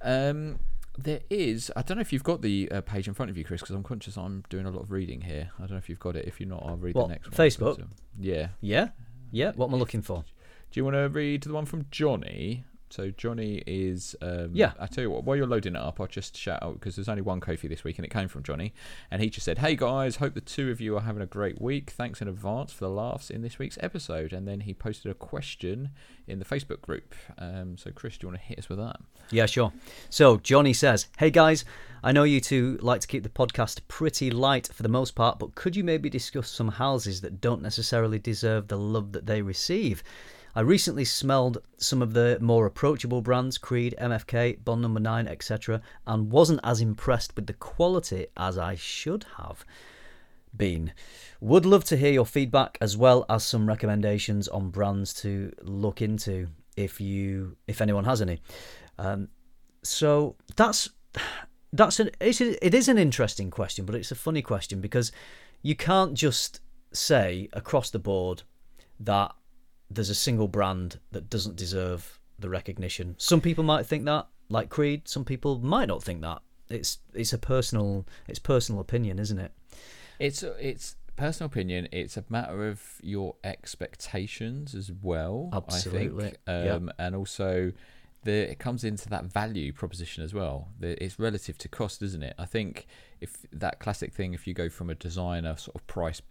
[0.00, 0.60] Um,
[0.96, 1.70] there is.
[1.74, 3.74] I don't know if you've got the uh, page in front of you, Chris, because
[3.74, 5.50] I'm conscious I'm doing a lot of reading here.
[5.58, 6.26] I don't know if you've got it.
[6.26, 7.48] If you're not, I'll read what, the next one.
[7.48, 7.76] Facebook.
[7.76, 8.48] But, um, yeah.
[8.60, 8.88] Yeah.
[9.30, 9.52] Yeah.
[9.54, 10.24] What am I looking for?
[10.70, 12.64] Do you want to read the one from Johnny?
[12.92, 14.72] So Johnny is um, yeah.
[14.78, 17.08] I tell you what, while you're loading it up, I'll just shout out because there's
[17.08, 18.74] only one Kofi this week, and it came from Johnny,
[19.10, 21.60] and he just said, "Hey guys, hope the two of you are having a great
[21.60, 21.90] week.
[21.90, 25.14] Thanks in advance for the laughs in this week's episode." And then he posted a
[25.14, 25.90] question
[26.26, 27.14] in the Facebook group.
[27.38, 28.96] Um, so Chris, do you want to hit us with that?
[29.30, 29.72] Yeah, sure.
[30.10, 31.64] So Johnny says, "Hey guys."
[32.04, 35.38] I know you two like to keep the podcast pretty light for the most part,
[35.38, 39.40] but could you maybe discuss some houses that don't necessarily deserve the love that they
[39.40, 40.02] receive?
[40.54, 45.80] I recently smelled some of the more approachable brands, Creed, MFK, Bond Number 9, etc.,
[46.06, 49.64] and wasn't as impressed with the quality as I should have
[50.54, 50.92] been.
[51.40, 56.02] Would love to hear your feedback as well as some recommendations on brands to look
[56.02, 58.40] into if you if anyone has any.
[58.98, 59.28] Um,
[59.82, 60.90] so that's
[61.72, 65.12] that's an it's a, it is an interesting question, but it's a funny question because
[65.62, 66.60] you can't just
[66.92, 68.42] say across the board
[69.00, 69.34] that
[69.94, 73.14] there's a single brand that doesn't deserve the recognition.
[73.18, 75.08] Some people might think that, like Creed.
[75.08, 76.42] Some people might not think that.
[76.68, 79.52] It's it's a personal it's personal opinion, isn't it?
[80.18, 81.88] It's it's personal opinion.
[81.92, 85.50] It's a matter of your expectations as well.
[85.52, 86.24] Absolutely.
[86.24, 87.72] I think, um, and also
[88.24, 90.68] the it comes into that value proposition as well.
[90.78, 92.34] The, it's relative to cost, isn't it?
[92.38, 92.86] I think
[93.20, 96.22] if that classic thing, if you go from a designer sort of price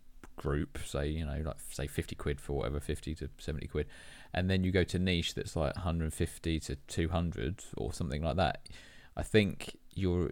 [0.42, 3.88] group, say you know like say fifty quid for whatever, fifty to seventy quid,
[4.34, 7.64] and then you go to niche that's like one hundred and fifty to two hundred
[7.78, 8.68] or something like that.
[9.16, 10.32] I think you're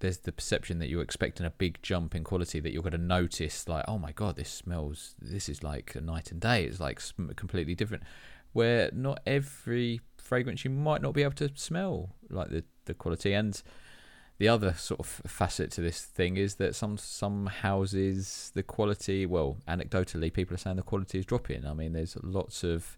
[0.00, 2.98] there's the perception that you're expecting a big jump in quality that you're going to
[2.98, 6.78] notice like oh my god this smells this is like a night and day it's
[6.80, 7.00] like
[7.36, 8.04] completely different
[8.52, 13.32] where not every fragrance you might not be able to smell like the the quality
[13.32, 13.62] and
[14.38, 19.26] the other sort of facet to this thing is that some some houses the quality
[19.26, 22.96] well anecdotally people are saying the quality is dropping i mean there's lots of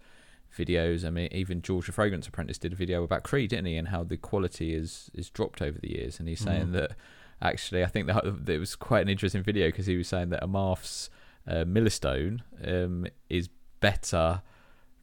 [0.57, 3.77] videos i mean even george the fragrance apprentice did a video about creed didn't he
[3.77, 6.73] and how the quality is is dropped over the years and he's saying mm.
[6.73, 6.93] that
[7.41, 10.43] actually i think that it was quite an interesting video because he was saying that
[10.43, 11.09] Amarth's
[11.47, 13.49] uh, millestone um, is
[13.81, 14.43] better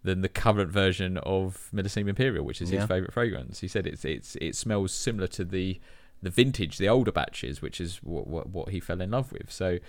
[0.04, 3.60] than the current version of Millesime Imperial, which is his favorite fragrance.
[3.60, 5.82] He said it's it's it smells similar to the
[6.22, 9.52] the vintage, the older batches, which is what what, what he fell in love with.
[9.52, 9.80] So,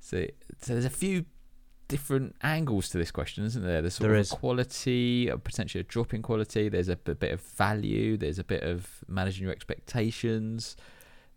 [0.00, 0.26] so,
[0.60, 1.24] so there's a few
[1.88, 3.80] different angles to this question, isn't there?
[3.80, 4.32] There's sort There of is.
[4.32, 6.68] a quality, uh, potentially a drop in quality.
[6.68, 8.16] There's a bit of value.
[8.16, 10.76] There's a bit of managing your expectations.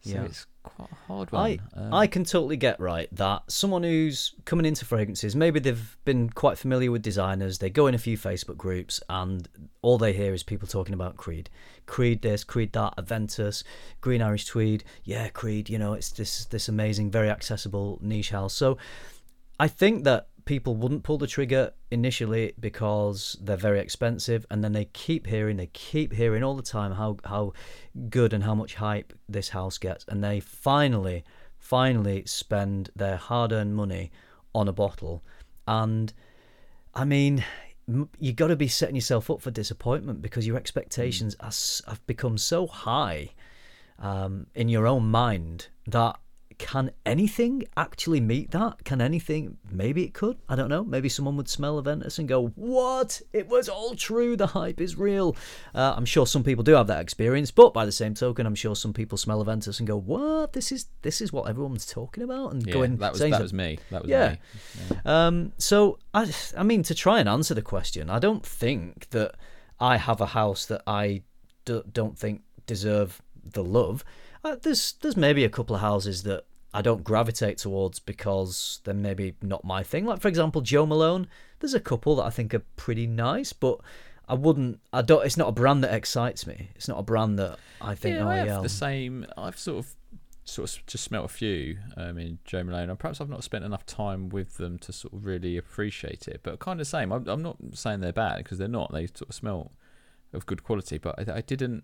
[0.03, 0.23] So Yeah.
[0.23, 1.85] it's quite a hard I one.
[1.85, 6.29] Um, I can totally get right that someone who's coming into fragrances, maybe they've been
[6.29, 9.47] quite familiar with designers, they go in a few Facebook groups, and
[9.83, 11.49] all they hear is people talking about Creed,
[11.85, 13.63] Creed this, Creed that, Aventus,
[14.01, 15.69] Green Irish Tweed, yeah, Creed.
[15.69, 18.53] You know, it's this this amazing, very accessible niche house.
[18.53, 18.77] So
[19.59, 24.73] I think that people wouldn't pull the trigger initially because they're very expensive and then
[24.73, 27.53] they keep hearing they keep hearing all the time how how
[28.09, 31.23] good and how much hype this house gets and they finally
[31.57, 34.11] finally spend their hard-earned money
[34.53, 35.23] on a bottle.
[35.69, 36.11] And
[36.93, 37.45] I mean
[37.87, 41.53] m- you got to be setting yourself up for disappointment because your expectations are
[41.89, 43.29] have become so high
[43.99, 46.19] um, in your own mind that
[46.61, 48.83] can anything actually meet that?
[48.83, 49.57] Can anything?
[49.71, 50.37] Maybe it could.
[50.47, 50.83] I don't know.
[50.83, 53.19] Maybe someone would smell Aventus and go, "What?
[53.33, 54.37] It was all true.
[54.37, 55.35] The hype is real."
[55.73, 58.53] Uh, I'm sure some people do have that experience, but by the same token, I'm
[58.53, 60.53] sure some people smell Aventus and go, "What?
[60.53, 63.53] This is this is what everyone's talking about." And yeah, going, that was that was
[63.53, 63.79] me.
[63.89, 64.35] That was Yeah.
[64.91, 64.97] me.
[65.05, 69.33] um, so I, I mean, to try and answer the question, I don't think that
[69.79, 71.23] I have a house that I
[71.65, 74.03] d- don't think deserve the love.
[74.43, 78.93] Uh, there's there's maybe a couple of houses that I don't gravitate towards because they're
[78.93, 80.05] maybe not my thing.
[80.05, 81.27] Like for example, Joe Malone.
[81.59, 83.79] There's a couple that I think are pretty nice, but
[84.27, 84.79] I wouldn't.
[84.93, 85.25] I don't.
[85.25, 86.69] It's not a brand that excites me.
[86.75, 88.15] It's not a brand that I think.
[88.15, 89.25] yeah, oh I have yeah, the same.
[89.37, 89.95] I've sort of
[90.43, 93.65] sort of just smelt a few um, in Joe Malone, and perhaps I've not spent
[93.65, 96.41] enough time with them to sort of really appreciate it.
[96.43, 97.11] But kind of same.
[97.11, 98.91] I'm, I'm not saying they're bad because they're not.
[98.91, 99.71] They sort of smell
[100.33, 101.83] of good quality, but I, I didn't.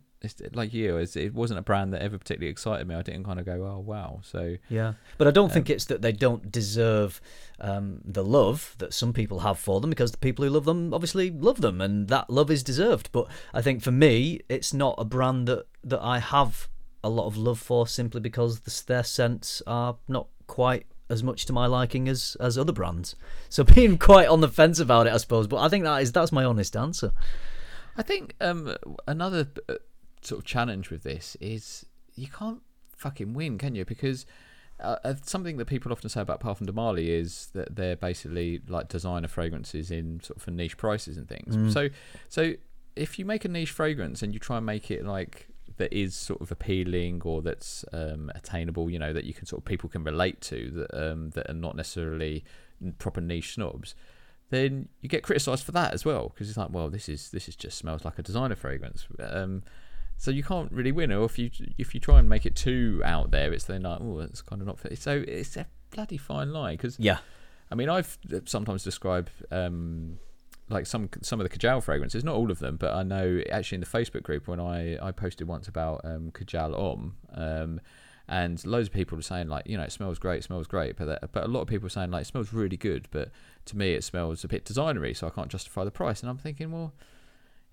[0.54, 2.96] Like you, it wasn't a brand that ever particularly excited me.
[2.96, 4.22] I didn't kind of go, oh wow.
[4.24, 7.22] So Yeah, but I Um, don't think it's that they don't deserve
[7.60, 10.94] um, the love that some people have for them because the people who love them
[10.94, 13.10] obviously love them, and that love is deserved.
[13.12, 16.68] But I think for me, it's not a brand that that I have
[17.04, 21.46] a lot of love for simply because the, their scents are not quite as much
[21.46, 23.16] to my liking as as other brands.
[23.50, 25.46] So being quite on the fence about it, I suppose.
[25.48, 27.12] But I think that is that's my honest answer.
[27.98, 28.76] I think um,
[29.08, 29.76] another uh,
[30.22, 32.62] sort of challenge with this is you can't
[32.96, 33.86] fucking win, can you?
[33.86, 34.26] Because
[34.80, 38.62] uh, uh, something that people often say about Parfum de Marly is that they're basically
[38.68, 41.74] like designer fragrances in sort of for niche prices and things.
[41.74, 41.90] So,
[42.30, 42.54] so
[42.96, 46.16] if you make a niche fragrance and you try and make it like that is
[46.16, 49.90] sort of appealing or that's um, attainable, you know, that you can sort of people
[49.90, 52.44] can relate to that um, that are not necessarily
[53.00, 53.96] proper niche snobs
[54.50, 57.48] then you get criticised for that as well because it's like, well, this is this
[57.48, 59.08] is just smells like a designer fragrance.
[59.20, 59.64] Um,
[60.18, 61.12] so you can't really win.
[61.12, 64.00] Or if you if you try and make it too out there, it's then like,
[64.02, 64.98] oh, it's kind of not fit.
[64.98, 67.20] So it's a bloody fine line because Yeah,
[67.72, 70.20] I mean, I've sometimes described um,
[70.70, 73.78] like some some of the Kajal fragrances, not all of them, but I know actually
[73.78, 77.82] in the Facebook group when I, I posted once about um, Kajal Homme, um,
[78.30, 80.98] and loads of people were saying like, you know, it smells great, it smells great,
[80.98, 83.30] but that, but a lot of people were saying like, it smells really good, but
[83.66, 86.22] to me it smells a bit designery, so I can't justify the price.
[86.22, 86.94] And I'm thinking, well,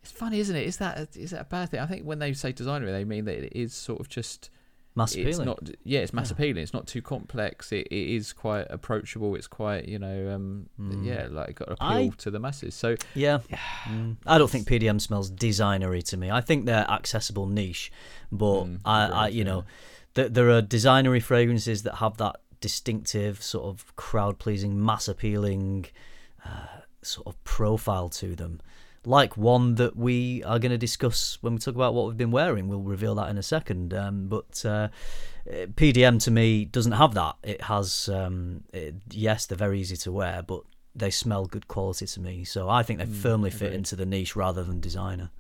[0.03, 0.67] it's funny, isn't it?
[0.67, 1.81] Is that a, that a bad thing?
[1.81, 4.51] I think when they say designery, they mean that it is sort of just
[4.97, 5.47] mass it's appealing.
[5.47, 9.49] not yeah it's mass appealing it's not too complex it, it is quite approachable it's
[9.49, 10.69] quite you know um
[11.03, 13.41] yeah like got appeal I- to the masses so Yeah.
[13.87, 14.19] Mm.
[14.25, 16.31] I don't think PDM smells designery to me.
[16.31, 17.91] I think they're accessible niche,
[18.31, 19.65] but Mm, I, I, you know,
[20.15, 25.87] th- there are designery fragrances that have that distinctive sort of crowd pleasing, mass appealing
[26.45, 28.61] uh, sort of profile to them.
[29.07, 32.31] Like one that we are going to discuss when we talk about what we've been
[32.31, 32.69] wearing.
[32.69, 33.93] We'll reveal that in a second.
[33.93, 34.89] Um, but uh,
[35.47, 37.37] PDM to me doesn't have that.
[37.43, 40.63] It has, um, it, yes, they're very easy to wear, but
[40.95, 42.45] they smell good quality to me.
[42.45, 45.31] So I think they firmly fit into the niche rather than designer.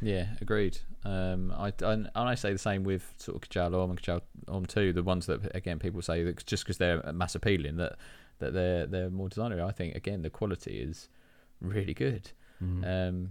[0.00, 4.02] Yeah agreed um i and, i say the same with sort of Kajal Homme and
[4.02, 7.76] Kajal Homme 2 the ones that again people say that just because they're mass appealing
[7.76, 7.96] that
[8.40, 11.08] that they're they're more designery i think again the quality is
[11.60, 12.30] really good
[12.84, 13.30] um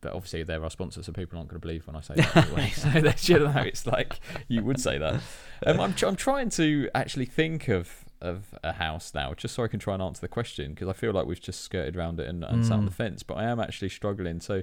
[0.00, 2.36] but obviously they're our sponsor, so people aren't going to believe when I say that.
[2.36, 2.70] Anyway.
[2.74, 5.20] so they should know it's like you would say that.
[5.66, 9.68] Um, I'm I'm trying to actually think of of a house now, just so I
[9.68, 12.28] can try and answer the question because I feel like we've just skirted around it
[12.28, 13.22] and, and sat on the fence.
[13.22, 14.40] But I am actually struggling.
[14.40, 14.62] So,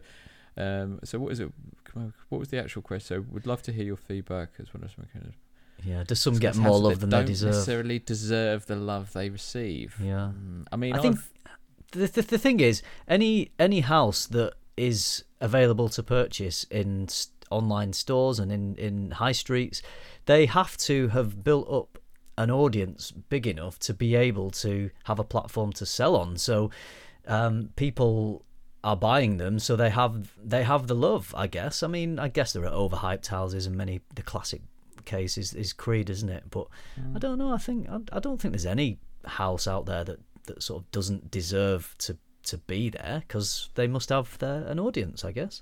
[0.57, 1.51] um, so what is it?
[2.29, 3.23] What was the actual question?
[3.23, 5.33] So, would love to hear your feedback as well as some kind of.
[5.85, 7.53] Yeah, does some get more love than they deserve?
[7.53, 9.95] necessarily deserve the love they receive.
[10.03, 10.31] Yeah.
[10.35, 11.27] Mm, I mean, I think I've-
[11.91, 17.29] the, the the thing is, any any house that is available to purchase in s-
[17.49, 19.81] online stores and in, in high streets,
[20.25, 21.97] they have to have built up
[22.37, 26.37] an audience big enough to be able to have a platform to sell on.
[26.37, 26.69] So
[27.27, 28.43] um, people
[28.83, 31.33] are buying them, so they have they have the love.
[31.37, 31.83] I guess.
[31.83, 34.61] I mean, I guess there are overhyped houses, and many the classic
[35.05, 36.43] case is, is Creed, isn't it?
[36.51, 36.67] But
[36.99, 37.15] mm.
[37.15, 37.51] I don't know.
[37.51, 40.91] I think I, I don't think there's any house out there that, that sort of
[40.91, 45.61] doesn't deserve to to be there because they must have their, an audience, I guess.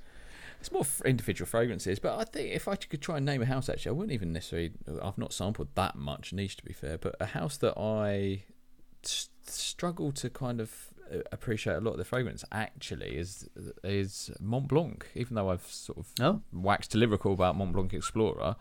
[0.59, 3.69] It's more individual fragrances, but I think if I could try and name a house,
[3.69, 4.71] actually, I wouldn't even necessarily.
[5.01, 8.43] I've not sampled that much niche, to be fair, but a house that I
[9.45, 10.91] struggle to kind of
[11.31, 13.47] appreciate a lot of the fragrance actually is
[13.83, 15.05] is Mont Blanc.
[15.15, 16.41] Even though I've sort of Oh.
[16.51, 18.55] waxed lyrical about Mont Blanc Explorer,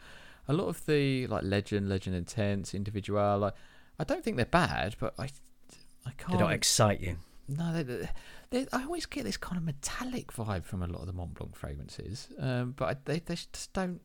[0.48, 3.54] a lot of the like Legend, Legend Intense, Individual, like
[3.98, 5.28] I don't think they're bad, but I
[6.06, 6.32] I can't.
[6.32, 7.16] They don't excite you.
[7.46, 8.08] No, they, they,
[8.50, 11.34] they, I always get this kind of metallic vibe from a lot of the Mont
[11.34, 14.00] Blanc fragrances, um, but I, they, they just don't.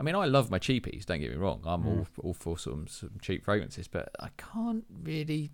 [0.00, 1.04] I mean, I love my cheapies.
[1.06, 1.60] Don't get me wrong.
[1.66, 5.50] I'm all all for some some cheap fragrances, but I can't really.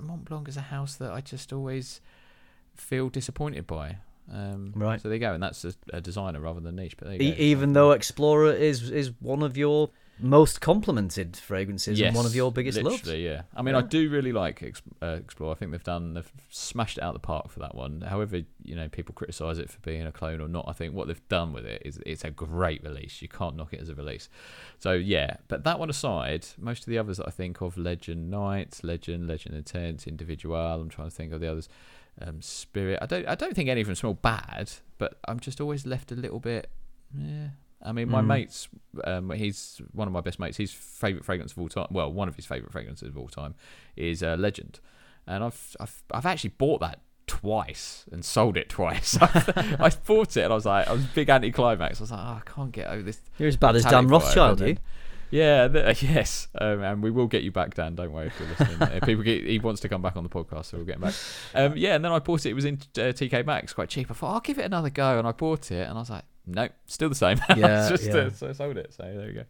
[0.00, 2.00] Mont Blanc is a house that I just always
[2.74, 3.98] feel disappointed by.
[4.32, 5.00] Um, Right.
[5.00, 6.96] So there you go, and that's a, a designer rather than niche.
[6.96, 12.00] But there you E- even though Explorer is is one of your most complimented fragrances
[12.00, 13.06] and one of your biggest loves.
[13.08, 13.42] yeah.
[13.54, 14.62] I mean, I do really like
[15.02, 15.52] uh, Explore.
[15.52, 18.02] I think they've done they've smashed it out of the park for that one.
[18.02, 20.66] However, you know, people criticise it for being a clone or not.
[20.68, 23.20] I think what they've done with it is it's a great release.
[23.20, 24.28] You can't knock it as a release.
[24.78, 28.30] So yeah, but that one aside, most of the others that I think of, Legend
[28.30, 30.56] Night, Legend, Legend Intense, Individual.
[30.56, 31.68] I'm trying to think of the others.
[32.20, 32.98] Um, Spirit.
[33.00, 33.26] I don't.
[33.26, 36.40] I don't think any of them smell bad, but I'm just always left a little
[36.40, 36.68] bit.
[37.16, 37.48] Yeah.
[37.84, 38.26] I mean, my Mm.
[38.26, 38.68] mate's,
[39.04, 40.56] um, he's one of my best mates.
[40.56, 43.54] His favorite fragrance of all time, well, one of his favorite fragrances of all time,
[43.96, 44.80] is uh, Legend,
[45.26, 49.16] and I've, I've, I've actually bought that twice and sold it twice.
[49.20, 52.00] I bought it and I was like, I was a big anti-climax.
[52.00, 53.20] I was like, oh, I can't get over this.
[53.38, 54.76] You're as bad as Dan Rothschild, you.
[55.30, 57.94] Yeah, th- yes, um, and we will get you back, Dan.
[57.94, 58.96] Don't worry if you're listening.
[58.96, 61.00] if people get, he wants to come back on the podcast, so we'll get him
[61.02, 61.14] back.
[61.54, 62.50] Um, yeah, and then I bought it.
[62.50, 64.10] It was in uh, TK Maxx, quite cheap.
[64.10, 66.24] I thought I'll give it another go, and I bought it, and I was like,
[66.46, 67.38] nope, still the same.
[67.56, 68.30] Yeah, just yeah.
[68.48, 68.92] Uh, sold it.
[68.94, 69.44] So there you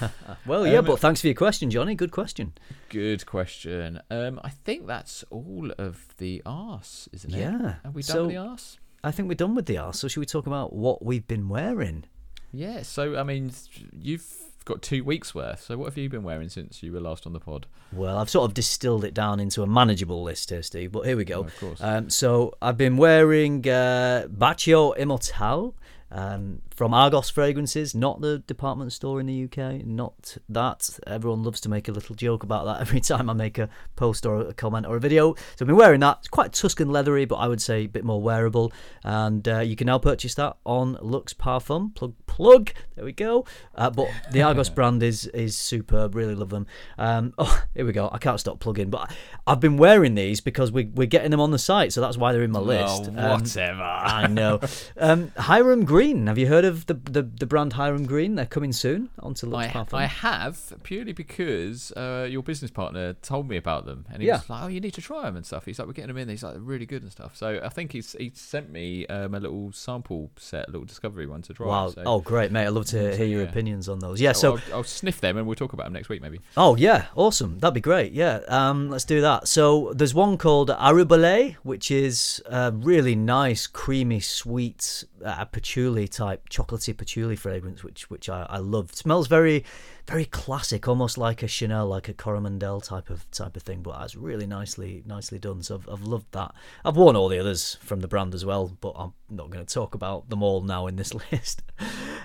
[0.00, 0.08] go.
[0.46, 1.94] Well, yeah, Um, but thanks for your question, Johnny.
[1.94, 2.52] Good question.
[2.88, 4.00] Good question.
[4.10, 7.38] Um, I think that's all of the arse, isn't it?
[7.38, 7.74] Yeah.
[7.84, 8.78] Have we done So- with the arse?
[9.02, 9.98] I think we're done with the arse.
[10.00, 12.04] So should we talk about what we've been wearing?
[12.52, 12.82] Yeah.
[12.82, 13.52] So I mean,
[13.92, 14.26] you've
[14.64, 15.60] got two weeks worth.
[15.62, 17.66] So what have you been wearing since you were last on the pod?
[17.92, 20.92] Well, I've sort of distilled it down into a manageable list here, Steve.
[20.92, 21.40] But here we go.
[21.40, 21.80] Oh, of course.
[21.82, 25.74] Um, so I've been wearing uh, Bacio Immortal
[26.14, 30.98] um, from Argos Fragrances, not the department store in the UK, not that.
[31.06, 34.26] Everyone loves to make a little joke about that every time I make a post
[34.26, 35.34] or a comment or a video.
[35.34, 36.18] So I've been wearing that.
[36.18, 38.72] It's quite Tuscan leathery, but I would say a bit more wearable.
[39.04, 41.94] And uh, you can now purchase that on Lux Parfum.
[41.94, 42.72] Plug, plug.
[42.96, 43.44] There we go.
[43.74, 46.14] Uh, but the Argos brand is is superb.
[46.16, 46.66] Really love them.
[46.98, 48.08] Um, oh, here we go.
[48.12, 48.90] I can't stop plugging.
[48.90, 49.12] But
[49.46, 52.32] I've been wearing these because we, we're getting them on the site, so that's why
[52.32, 53.04] they're in my list.
[53.16, 53.82] Oh, Um, whatever.
[53.82, 54.60] I know.
[54.96, 56.26] Um, Hiram Green.
[56.26, 58.34] Have you heard of the, the the brand Hiram Green?
[58.34, 59.94] They're coming soon onto Lux I, Parfum.
[59.94, 64.38] I have purely because uh, your business partner told me about them, and he Yeah.
[64.38, 66.18] was like, "Oh, you need to try them and stuff." He's like, "We're getting them
[66.18, 66.28] in.
[66.28, 69.34] He's like, they're really good and stuff." So I think he's he sent me um,
[69.34, 71.66] a little sample set, a little discovery one to try.
[71.66, 71.88] wow.
[71.90, 72.66] So, Oh, great, mate.
[72.66, 73.48] I'd love to So, hear your yeah.
[73.48, 74.20] opinions on those.
[74.20, 74.32] Yeah.
[74.32, 76.40] So, I'll, I'll sniff them and we'll talk about them next week, maybe.
[76.56, 77.58] Oh yeah, awesome.
[77.58, 78.12] That'd be great.
[78.12, 79.48] Yeah, um, let's do that.
[79.48, 86.48] So there's one called Arubale, which is a really nice, creamy, sweet uh, patchouli type,
[86.54, 88.90] chocolatey patchouli fragrance, which which I, I love.
[88.90, 89.64] It smells very,
[90.06, 93.82] very classic, almost like a Chanel, like a Coromandel type of type of thing.
[93.82, 95.62] But it's really nicely nicely done.
[95.62, 96.54] So I've, I've loved that.
[96.84, 99.74] I've worn all the others from the brand as well, but I'm not going to
[99.74, 101.62] talk about them all now in this list.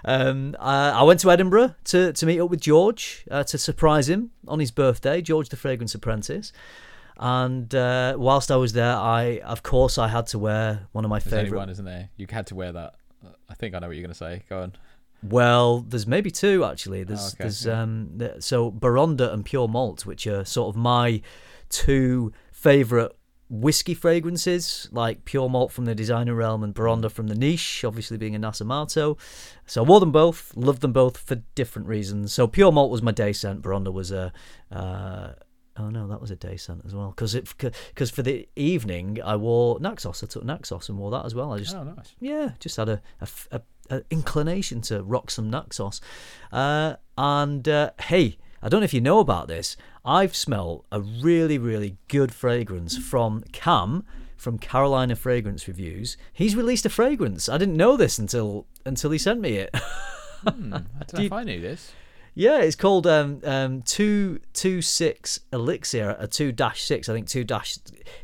[0.06, 4.08] Um, I, I went to Edinburgh to, to meet up with George uh, to surprise
[4.08, 5.22] him on his birthday.
[5.22, 6.52] George, the fragrance apprentice.
[7.22, 11.10] And uh, whilst I was there, I of course I had to wear one of
[11.10, 11.58] my There's only favorite.
[11.58, 12.10] one, isn't there?
[12.16, 12.96] You had to wear that.
[13.50, 14.44] I think I know what you're going to say.
[14.50, 14.74] Go on.
[15.22, 17.04] Well, there's maybe two actually.
[17.04, 17.82] There's Oh, okay, there's yeah.
[17.82, 21.22] um so Baraonda and Pure Malt, which are sort of my
[21.70, 23.16] two favorite
[23.50, 28.16] whiskey fragrances, like Pure Malt from the designer realm and Baraonda from the niche, obviously
[28.16, 29.18] being a Nasomatto.
[29.66, 32.32] So I wore them both, loved them both for different reasons.
[32.32, 33.62] So Pure Malt was my day scent.
[33.62, 34.32] Baraonda was a
[34.72, 35.32] uh,
[35.80, 37.10] Oh no, that was a day scent as well.
[37.16, 40.22] Because because for the evening I wore Naxos.
[40.24, 41.54] I took Naxos and wore that as well.
[41.54, 42.16] I just Oh, nice.
[42.20, 43.02] yeah, just had a
[44.12, 46.02] inclination to rock some Naxos.
[46.52, 49.78] Uh, and uh, hey, I don't know if you know about this.
[50.06, 54.06] I've smelled a really, really good fragrance from Cam
[54.38, 56.16] from Carolina Fragrance Reviews.
[56.32, 57.50] He's released a fragrance.
[57.50, 59.76] I didn't know this until until he sent me it.
[60.42, 61.92] Hmm, I don't know you- if I knew this.
[62.40, 67.10] Yeah, it's called um um two two six elixir a two dash six.
[67.10, 67.78] I think two dash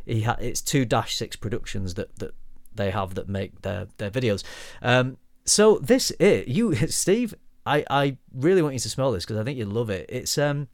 [0.05, 2.34] he ha- it's two dash six productions that that
[2.74, 4.45] they have that make their their videos.
[4.82, 7.34] Um, so this it you Steve,
[7.66, 10.05] I I really want you to smell this because I think you'll love it.
[10.07, 10.70] It's um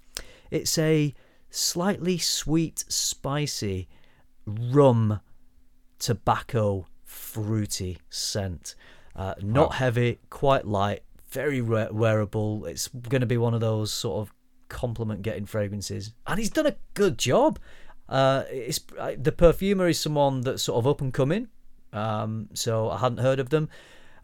[0.52, 1.12] it's a
[1.50, 3.88] slightly sweet, spicy
[4.46, 5.20] rum
[5.98, 8.76] tobacco fruity scent.
[9.16, 9.76] Uh, not Wow.
[9.78, 12.66] heavy, quite light, very we- wearable.
[12.66, 14.34] It's going to be one of those sort of
[14.70, 17.60] compliment getting fragrances, and he's done a good job.
[18.08, 18.80] Uh, it's
[19.18, 21.48] the perfumer is someone that's sort of up and coming,
[21.94, 23.70] um, so I hadn't heard of them,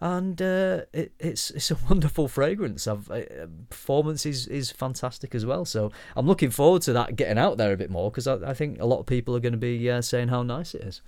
[0.02, 2.88] and uh, it, it's it's a wonderful fragrance.
[2.88, 5.66] I've, uh, performance is is fantastic as well.
[5.66, 8.54] So I'm looking forward to that getting out there a bit more because I, I
[8.54, 11.02] think a lot of people are going to be uh, saying how nice it is.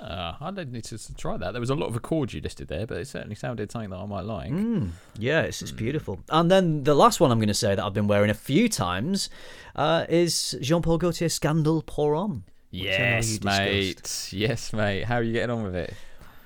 [0.00, 1.52] Ah, I don't need to try that.
[1.52, 3.98] There was a lot of accords you listed there, but it certainly sounded something that
[3.98, 4.50] I might like.
[4.50, 6.20] Mm, yeah, it's, it's beautiful.
[6.28, 8.68] And then the last one I'm going to say that I've been wearing a few
[8.68, 9.30] times
[9.76, 12.44] uh, is Jean Paul Gaultier Scandal Pour Homme.
[12.70, 13.44] Yes, discussed.
[13.44, 14.28] mate.
[14.32, 15.04] Yes, mate.
[15.04, 15.94] How are you getting on with it?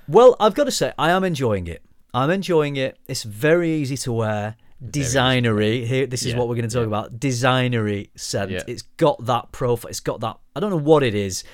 [0.08, 1.82] Well, I've got to say, I am enjoying it.
[2.12, 2.98] I'm enjoying it.
[3.06, 4.56] It's very easy to wear.
[4.84, 5.86] Designery.
[5.86, 6.86] Here, this is Yeah, what we're going to talk yeah.
[6.88, 7.18] about.
[7.18, 8.50] Designery scent.
[8.50, 8.60] Yeah.
[8.66, 9.88] It's got that profile.
[9.88, 10.36] It's got that.
[10.54, 11.44] I don't know what it is,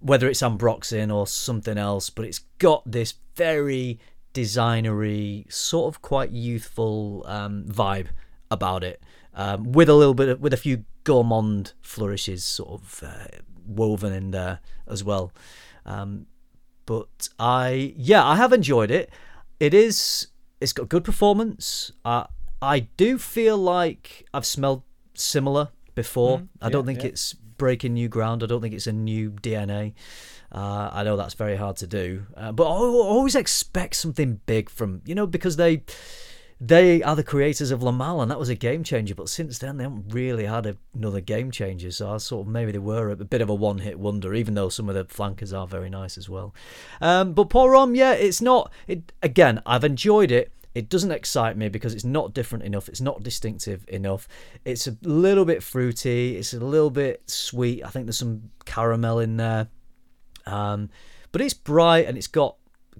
[0.00, 3.98] whether it's ambroxan or something else, but it's got this very
[4.34, 8.08] designery, sort of quite youthful um, vibe
[8.50, 9.02] about it,
[9.34, 14.12] um, with a little bit of, with a few gourmand flourishes sort of uh, woven
[14.12, 15.32] in there as well.
[15.84, 16.26] Um,
[16.84, 19.10] but I yeah I have enjoyed it.
[19.60, 20.28] It is
[20.60, 21.92] it's got good performance.
[22.04, 22.24] Uh,
[22.62, 24.82] I do feel like I've smelled
[25.14, 26.38] similar before.
[26.38, 27.08] Mm, I don't yeah, think yeah.
[27.10, 28.42] it's breaking new ground.
[28.42, 29.94] I don't think it's a new DNA.
[30.52, 34.70] Uh, I know that's very hard to do, uh, but I always expect something big
[34.70, 35.82] from you know because they
[36.60, 39.14] they are the creators of Le Male and that was a game changer.
[39.14, 41.90] But since then they haven't really had another game changer.
[41.90, 44.54] So I sort of maybe they were a, bit of a one hit wonder, even
[44.54, 46.54] though some of the flankers are very nice as well.
[47.00, 48.72] Um, but Pour Homme, yeah, it's not.
[48.86, 50.50] It again, I've enjoyed it.
[50.76, 52.86] It doesn't excite me because it's not different enough.
[52.90, 54.28] It's not distinctive enough.
[54.66, 56.36] It's a little bit fruity.
[56.36, 57.82] It's a little bit sweet.
[57.82, 59.68] I think there's some caramel in there.
[60.44, 60.90] Um,
[61.32, 62.56] but it's bright and it's got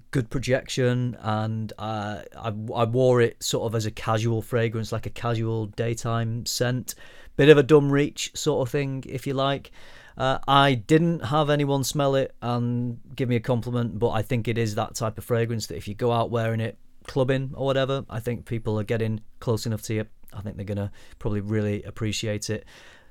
[0.09, 1.17] good projection.
[1.19, 5.67] And uh, I, I wore it sort of as a casual fragrance, like a casual
[5.67, 6.95] daytime scent.
[7.35, 9.69] Bit of a dumb reach sort of thing, if you like.
[10.17, 14.47] Uh, I didn't have anyone smell it and give me a compliment, but I think
[14.47, 17.65] it is that type of fragrance that if you go out wearing it, clubbing or
[17.65, 20.05] whatever, I think people are getting close enough to you.
[20.33, 22.65] I think they're gonna probably really appreciate it.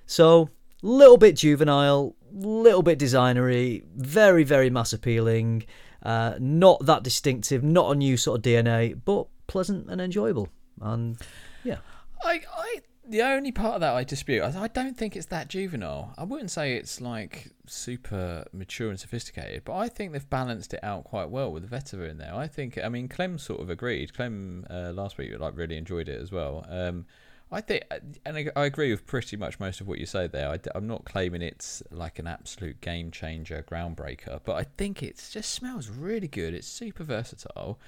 [0.07, 0.51] So,
[0.82, 5.64] little bit juvenile, little bit designery, very very mass appealing.
[6.03, 10.49] Uh, not that distinctive, not a new sort of DNA, but pleasant and enjoyable.
[10.80, 11.16] And
[11.64, 11.78] yeah,
[12.22, 14.42] I, I, the only part of that I dispute.
[14.42, 16.14] I, don't think it's that juvenile.
[16.18, 20.80] I wouldn't say it's like super mature and sophisticated, but I think they've balanced it
[20.82, 22.34] out quite well with the Vetiver in there.
[22.34, 22.78] I think.
[22.82, 24.14] I mean, Clem sort of agreed.
[24.14, 26.66] Clem uh, last week like really enjoyed it as well.
[26.68, 27.07] Um,
[27.50, 27.84] I think,
[28.24, 30.48] and I, I agree with pretty much most of what you say there.
[30.48, 35.24] I, am not claiming it's like an absolute game changer, groundbreaker, but I think it
[35.30, 36.54] just smells really good.
[36.54, 37.78] It's super versatile.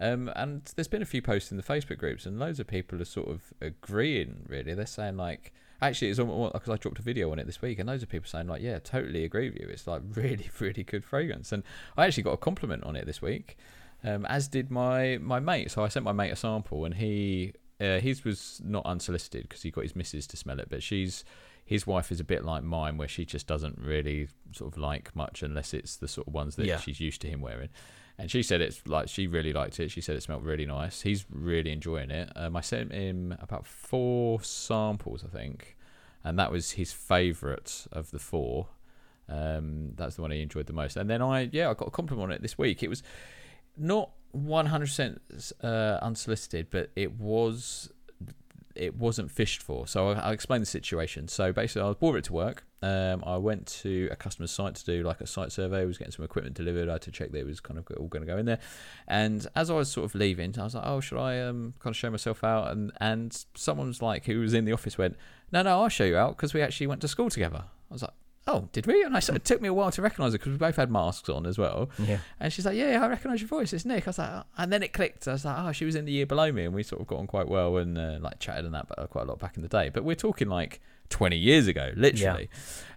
[0.00, 3.00] Um, and there's been a few posts in the Facebook groups, and loads of people
[3.02, 4.44] are sort of agreeing.
[4.46, 7.78] Really, they're saying like, actually, it's because I dropped a video on it this week,
[7.78, 9.68] and loads of people saying like, yeah, totally agree with you.
[9.68, 11.62] It's like really, really good fragrance, and
[11.96, 13.56] I actually got a compliment on it this week,
[14.04, 15.70] um, as did my my mate.
[15.72, 19.62] So I sent my mate a sample, and he uh, his was not unsolicited because
[19.62, 21.24] he got his missus to smell it, but she's
[21.64, 25.14] his wife is a bit like mine, where she just doesn't really sort of like
[25.14, 26.78] much unless it's the sort of ones that Yeah.
[26.78, 27.68] she's used to him wearing.
[28.18, 29.90] And she said it's like she really liked it.
[29.90, 31.02] She said it smelled really nice.
[31.02, 32.32] He's really enjoying it.
[32.34, 35.76] Um, I sent him about four samples, I think,
[36.24, 38.66] and that was his favourite of the four.
[39.28, 40.96] Um, that's the one he enjoyed the most.
[40.96, 42.82] And then I, yeah, I got a compliment on it this week.
[42.82, 43.02] It was
[43.76, 45.18] not 100%
[45.62, 47.92] uh, unsolicited, but it was
[48.78, 49.86] it wasn't fished for.
[49.86, 51.28] So I- I'll explain the situation.
[51.28, 52.64] So basically, I brought it to work.
[52.80, 55.80] Um, I went to a customer's site to do like a site survey.
[55.80, 56.88] I was getting some equipment delivered.
[56.88, 58.60] I had to check that it was kind of all going to go in there.
[59.08, 61.92] And as I was sort of leaving, I was like, "Oh, should I um, kind
[61.92, 65.16] of show myself out?" And and someone was like, who was in the office, went,
[65.50, 68.02] "No, no, I'll show you out because we actually went to school together." I was
[68.02, 68.12] like,
[68.48, 70.58] "Oh, did we?" And I, it took me a while to recognise her because we
[70.58, 71.90] both had masks on as well.
[71.98, 73.72] yeah, And she's like, "Yeah, yeah, I recognise your voice.
[73.72, 74.42] It's Nick." I was like, oh.
[74.56, 75.28] and then it clicked.
[75.28, 77.06] I was like, "Oh, she was in the year below me," and we sort of
[77.06, 79.56] got on quite well and uh, like chatted and that, but quite a lot back
[79.56, 79.90] in the day.
[79.90, 80.80] But we're talking like
[81.10, 82.48] 20 years ago, literally.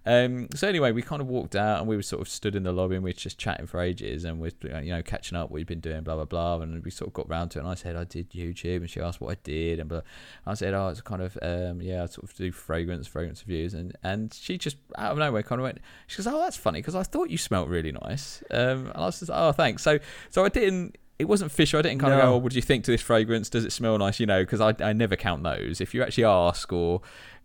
[0.04, 2.64] Um, so anyway, we kind of walked out and we were sort of stood in
[2.64, 4.52] the lobby and we were just chatting for ages and we're
[4.82, 6.60] you know catching up what you've been doing, blah blah blah.
[6.60, 8.90] And we sort of got round to it and I said I did YouTube and
[8.90, 10.02] she asked what I did and blah.
[10.48, 13.76] I said oh it's kind of um, yeah I sort of do fragrance fragrance reviews
[13.76, 16.80] and and she just out of nowhere kind of went she goes oh that's funny
[16.80, 18.44] because I thought you smelt really nice.
[18.50, 19.84] Um, and I was just oh thanks.
[19.84, 20.00] So
[20.32, 21.78] so I didn't it wasn't fishy.
[21.78, 23.48] I didn't kind of go, oh, what do you think to this fragrance?
[23.48, 24.20] Does it smell nice?
[24.20, 25.80] You know, because I, I never count those.
[25.80, 27.02] If you actually ask or.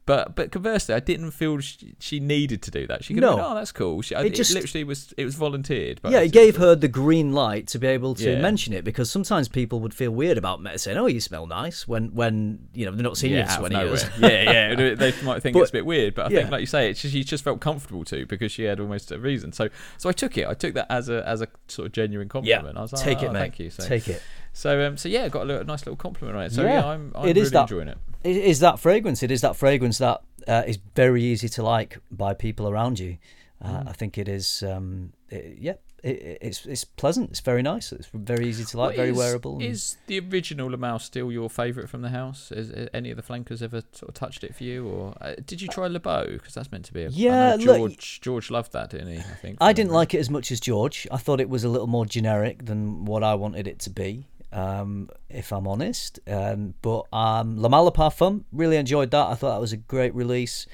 [0.07, 3.03] But but conversely, I didn't feel she, she needed to do that.
[3.03, 3.31] She could No.
[3.31, 4.03] have been, oh, that's cool.
[4.03, 5.99] She, it, It just- literally was it was volunteered.
[6.01, 8.41] But yeah, it gave her the green light to be able to Yeah.
[8.41, 11.89] mention it because sometimes people would feel weird about me saying, "Oh, you smell nice,"
[11.89, 14.05] when when you know they're not seeing you yeah, for out of twenty years.
[14.21, 14.95] yeah, yeah.
[14.95, 16.39] They might think But- it's a bit weird, but I yeah.
[16.39, 19.19] think, like you say, it, she just felt comfortable to because she had almost a
[19.19, 19.53] reason.
[19.53, 20.47] So, so I took it.
[20.47, 22.79] I took that as a as a sort of genuine Yeah, compliment.
[22.79, 23.39] I was like, take oh, it, mate.
[23.41, 23.71] Thank you.
[23.71, 24.23] So, Take it.
[24.53, 26.53] so, um, so yeah, got a little, nice little compliment on it.
[26.53, 27.99] So Yeah, yeah, I'm, I'm it really is that- enjoying it.
[28.27, 29.23] It is that fragrance.
[29.23, 33.19] It is that fragrance that uh, is very easy to like by people around you.
[33.63, 33.89] Uh, Mm.
[33.89, 34.63] I think it is.
[34.63, 37.31] Um, it, yeah, it, it's it's pleasant.
[37.31, 37.91] It's very nice.
[37.91, 38.89] It's very easy to like.
[38.89, 39.63] What very is- wearable.
[39.63, 42.53] Is the original Le Male still your favourite from the house?
[42.53, 45.37] Is, is any of the flankers ever sort of touched it for you, or uh,
[45.47, 46.27] did you try LeBeau?
[46.33, 47.05] Because that's meant to be.
[47.05, 48.21] A, Yeah, look- George.
[48.21, 49.19] George loved that, didn't he?
[49.21, 49.57] I think.
[49.61, 51.07] I didn't like it as much as George.
[51.11, 54.27] I thought it was a little more generic than what I wanted it to be,
[54.57, 56.19] um, if I'm honest.
[56.27, 59.27] Um, but um, Parfum, really enjoyed that.
[59.27, 60.67] I thought that was a great release.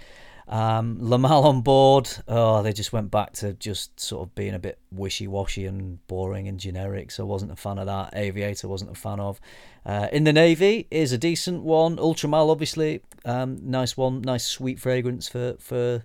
[0.49, 4.55] Um, Le Male on board, oh, they just went back to just sort of being
[4.55, 7.11] a bit wishy washy and boring and generic.
[7.11, 8.11] So I wasn't a fan of that.
[8.15, 9.41] Aviator wasn't a fan of.
[9.85, 11.99] Uh, in the Navy is a decent one.
[11.99, 16.05] Ultra Male, obviously, um, nice one, nice sweet fragrance for for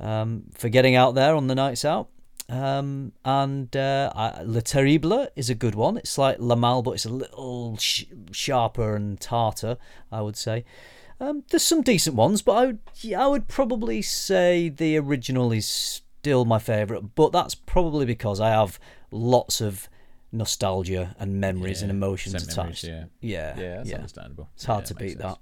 [0.00, 2.08] um, for getting out there on the nights out.
[2.48, 5.96] Um, and uh, Le Terrible is a good one.
[5.96, 9.76] It's like Le Male, but it's a little sh- sharper and tartar,
[10.12, 10.64] I would say.
[11.18, 12.78] Um, there's some decent ones, but I would,
[13.16, 17.14] I would probably say the original is still my favourite.
[17.14, 18.78] But that's probably because I have
[19.10, 19.88] lots of
[20.30, 23.10] nostalgia and memories and emotions same memories, attached.
[23.22, 23.54] yeah.
[23.56, 23.96] yeah, Yeah, that's yeah.
[23.96, 24.50] understandable.
[24.54, 25.22] It's hard Yeah, to beat sense.
[25.22, 25.38] that.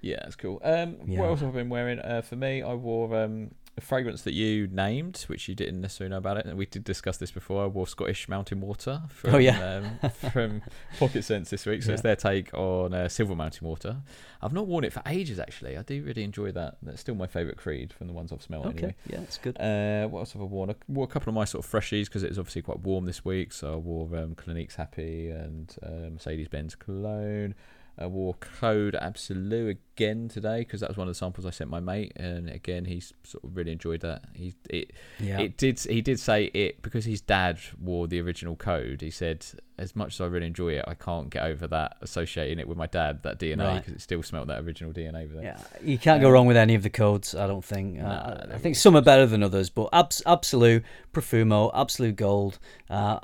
[0.00, 0.60] Yeah, that's cool.
[0.62, 1.20] Um, Yeah.
[1.20, 1.98] What else have I been wearing?
[1.98, 3.50] Uh, for me, I wore um,
[3.80, 7.16] fragrance that you named, which you didn't necessarily know about it, and we did discuss
[7.18, 7.64] this before.
[7.64, 9.80] I wore Scottish Mountain Water from, Oh, yeah.
[10.02, 10.62] um, from
[10.98, 13.98] Pocket Sense this week, so it's their take on uh, Silver Mountain Water.
[14.42, 15.76] I've not worn it for ages, actually.
[15.76, 16.76] I do really enjoy that.
[16.82, 18.94] That's still my favourite creed from the ones I've smelled Okay, anyway.
[19.08, 19.58] yeah, it's good.
[19.60, 20.70] Uh, what else have I worn?
[20.70, 23.04] I wore a couple of my sort of freshies because it was obviously quite warm
[23.06, 23.52] this week.
[23.52, 27.54] So I wore um, Clinique's Happy and uh, Mercedes Benz Cologne.
[27.98, 31.70] I wore Code Absolute again today because that was one of the samples I sent
[31.70, 34.24] my mate, and again he's sort of really enjoyed that.
[34.34, 35.38] He it Yeah.
[35.40, 39.00] it did he did say it because his dad wore the original Code.
[39.00, 39.46] He said
[39.78, 42.76] as much as I really enjoy it, I can't get over that associating it with
[42.78, 43.78] my dad that DNA Right.
[43.78, 45.42] because it still smelled that original DNA it.
[45.42, 47.34] Yeah, you can't go Um, wrong with any of the codes.
[47.34, 48.00] I don't think.
[48.02, 48.04] Uh,
[48.42, 50.82] I they're think some are better than others, but Abs- Absolute,
[51.14, 52.58] Profumo, Absolute Gold,
[52.90, 53.18] uh,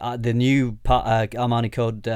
[0.00, 2.06] uh, the new pa- uh, Armani code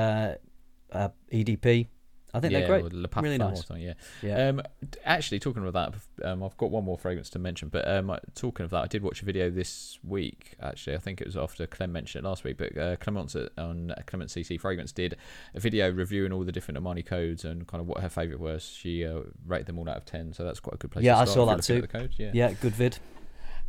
[0.93, 1.89] uh, uh, EDP.
[2.35, 2.93] I think yeah, they're great.
[2.95, 3.63] Le Really nice.
[3.77, 3.93] yeah.
[4.23, 4.49] Yeah.
[4.49, 4.63] Um,
[5.05, 7.69] actually, talking about that, um, I've got one more fragrance to mention.
[7.69, 10.55] But um, uh, talking of that, I did watch a video this week.
[10.63, 12.57] Actually, I think it was after Clem mentioned it last week.
[12.57, 15.17] But uh, Clemence on Clement CC Fragrance did
[15.55, 18.65] a video reviewing all the different Armani codes and kind of what her favourite was.
[18.65, 21.05] She uh, rated them all out of ten, so that's quite a good place.
[21.05, 21.87] Yeah, I saw that too.
[22.17, 22.31] Yeah.
[22.33, 22.99] yeah, good vid.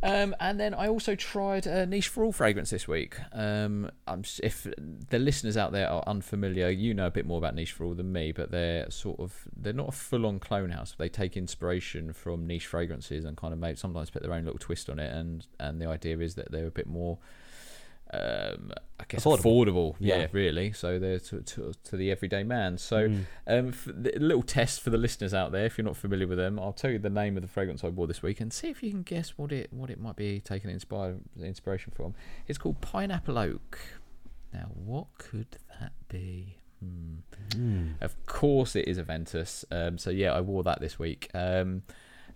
[0.04, 3.16] Um, and then I also tried a niche for all fragrance this week.
[3.32, 3.90] Um,
[4.42, 4.66] if
[5.08, 7.94] the listeners out there are unfamiliar, you know a bit more about niche for all
[7.94, 10.94] than me, but they're sort of they're not a full-on clone house.
[10.96, 14.44] But they take inspiration from niche fragrances and kind of make sometimes put their own
[14.44, 15.10] little twist on it.
[15.10, 17.16] And and the idea is that they're a bit more.
[18.12, 19.40] Um, I guess Affordable.
[19.66, 20.26] affordable, yeah, Yeah.
[20.32, 20.72] really.
[20.72, 22.78] So they're to, to, to the everyday man.
[22.78, 23.24] So, Mm.
[23.48, 26.38] um, the, a little test for the listeners out there, if you're not familiar with
[26.38, 28.68] them, I'll tell you the name of the fragrance I wore this week and see
[28.68, 32.14] if you can guess what it what it might be taken inspired inspiration from.
[32.46, 33.78] It's called Pineapple Oak.
[34.52, 36.58] Now, what could that be?
[36.80, 37.14] Hmm.
[37.50, 37.94] Mm.
[38.00, 39.64] Of course, it is Aventus.
[39.72, 41.30] Um, so yeah, I wore that this week.
[41.34, 41.82] Um,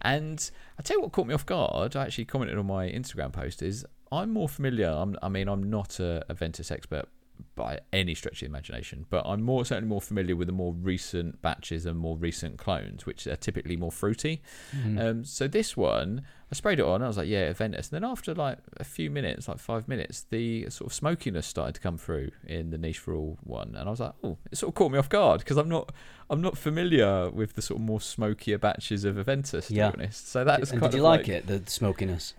[0.02, 1.94] and I tell you what caught me off guard.
[1.94, 3.62] I actually commented on my Instagram post.
[3.62, 4.88] Is I'm more familiar.
[4.88, 7.06] I'm, I mean, I'm not a Aventus expert
[7.54, 10.72] by any stretch of the imagination, but I'm more certainly more familiar with the more
[10.72, 14.42] recent batches and more recent clones, which are typically more fruity.
[14.76, 15.00] Mm.
[15.00, 17.00] Um, so this one, I sprayed it on.
[17.00, 17.92] I was like, yeah, Aventus.
[17.92, 21.76] And then after like a few minutes, like five minutes, the sort of smokiness started
[21.76, 24.58] to come through in the niche for all one, and I was like, oh, it
[24.58, 25.92] sort of caught me off guard because I'm not,
[26.30, 29.68] I'm not familiar with the sort of more smokier batches of Aventus.
[29.68, 29.90] To Yeah.
[29.90, 32.34] be honest, so that's and kind did you of like it, the smokiness?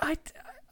[0.00, 0.16] I,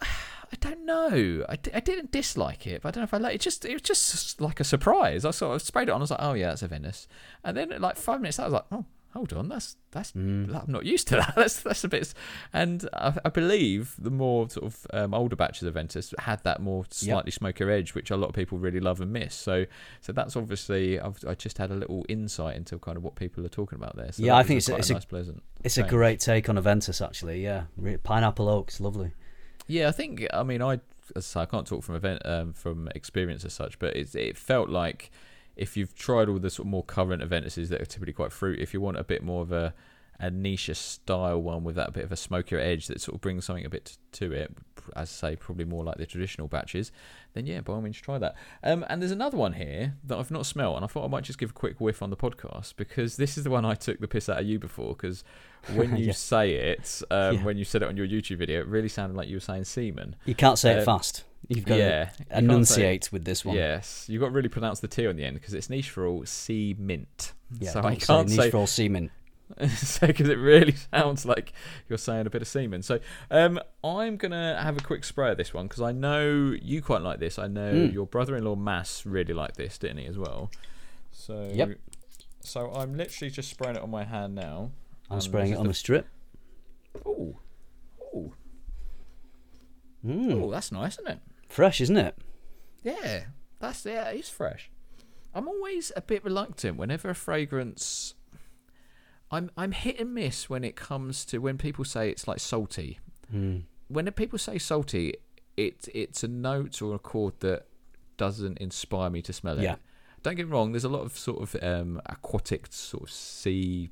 [0.51, 1.44] I don't know.
[1.49, 3.40] I, d- I didn't dislike it, but I don't know if I like it.
[3.42, 5.24] Just it was just like a surprise.
[5.26, 6.01] I sort of sprayed it on.
[6.01, 7.07] I was like, oh yeah, that's Aventus.
[7.44, 10.64] And then like five minutes, later, I was like, oh, hold on, that's that's I'm
[10.68, 11.34] not used to that.
[11.36, 12.14] That's that's a bit.
[12.55, 16.62] And I, I believe the more sort of um, older batches of Ventus had that
[16.62, 19.34] more slightly smokier edge, which a lot of people really love and miss.
[19.34, 19.66] So
[20.01, 23.44] so that's obviously I've I just had a little insight into kind of what people
[23.44, 24.12] are talking about there.
[24.12, 25.42] So Yeah, I think it's a- it's a- nice pleasant.
[25.62, 27.42] It's a great take on Aventus, actually.
[27.44, 27.64] Yeah,
[28.03, 29.12] pineapple oak, it's lovely.
[29.69, 30.27] Yeah, I think.
[30.33, 30.81] I mean, I
[31.37, 35.11] I, can't talk from event um, from experience as such, but it it felt like
[35.57, 38.59] if you've tried all the sort of more current Aventuses that are typically quite fruit,
[38.59, 39.75] if you want a bit more of a
[40.21, 43.45] a niche style one with that bit of a smokier edge that sort of brings
[43.45, 44.53] something a bit to it,
[44.97, 46.91] as I say, probably more like the traditional batches,
[47.35, 48.35] then yeah, by all means try that.
[48.64, 51.23] Um, and there's another one here that I've not smelt, and I thought I might
[51.25, 54.01] just give a quick whiff on the podcast because this is the one I took
[54.01, 55.23] the piss out of you before because
[55.75, 56.12] when you Yeah.
[56.12, 57.45] say it, um, Yeah.
[57.45, 59.64] when you said it on your YouTube video, it really sounded like you were saying
[59.64, 60.16] semen.
[60.25, 61.25] You can't say it Um, fast.
[61.47, 63.55] You've got yeah, to say- enunciate with this one.
[63.57, 66.05] Yes, you've got to really pronounce the T on the end because it's niche for
[66.07, 67.35] all sea mint.
[67.61, 68.66] Yeah, so I can't say say niche for all
[69.68, 70.09] semen.
[70.12, 71.53] because it really sounds like
[71.88, 72.82] you're saying a bit of semen.
[72.82, 72.99] So
[73.30, 77.03] um, I'm gonna have a quick spray of this one because I know you quite
[77.03, 77.38] like this.
[77.38, 77.92] I know Mm.
[77.92, 80.51] your brother-in-law Mass really liked this, didn't he as well?
[81.12, 81.78] So Yep.
[82.40, 84.70] So I'm literally just spraying it on my hand now.
[85.11, 86.07] I'm spraying it it is on a strip.
[86.94, 87.36] the- Ooh,
[88.14, 88.32] ooh,
[90.07, 90.32] Mm.
[90.32, 91.18] ooh, that's nice, isn't it?
[91.49, 92.14] Fresh, isn't it?
[92.82, 93.24] Yeah,
[93.59, 94.70] that's yeah, it's fresh.
[95.34, 98.14] I'm always a bit reluctant whenever a fragrance.
[99.31, 102.99] I'm I'm hit and miss when it comes to when people say it's like salty.
[103.35, 103.62] Mm.
[103.89, 105.14] When people say salty,
[105.57, 107.66] it it's a note or a chord that
[108.16, 109.62] doesn't inspire me to smell it.
[109.62, 109.76] Yeah.
[110.22, 110.72] Don't get me wrong.
[110.72, 113.91] There's a lot of sort of um, aquatic sort of sea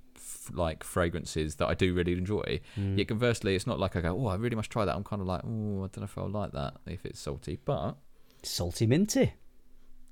[0.52, 2.60] like fragrances that I do really enjoy.
[2.76, 2.98] Mm.
[2.98, 4.94] Yet conversely, it's not like I go, oh, I really must try that.
[4.94, 7.58] I'm kind of like, oh, I don't know if I'll like that if it's salty,
[7.64, 7.96] but
[8.42, 9.34] Salty minty.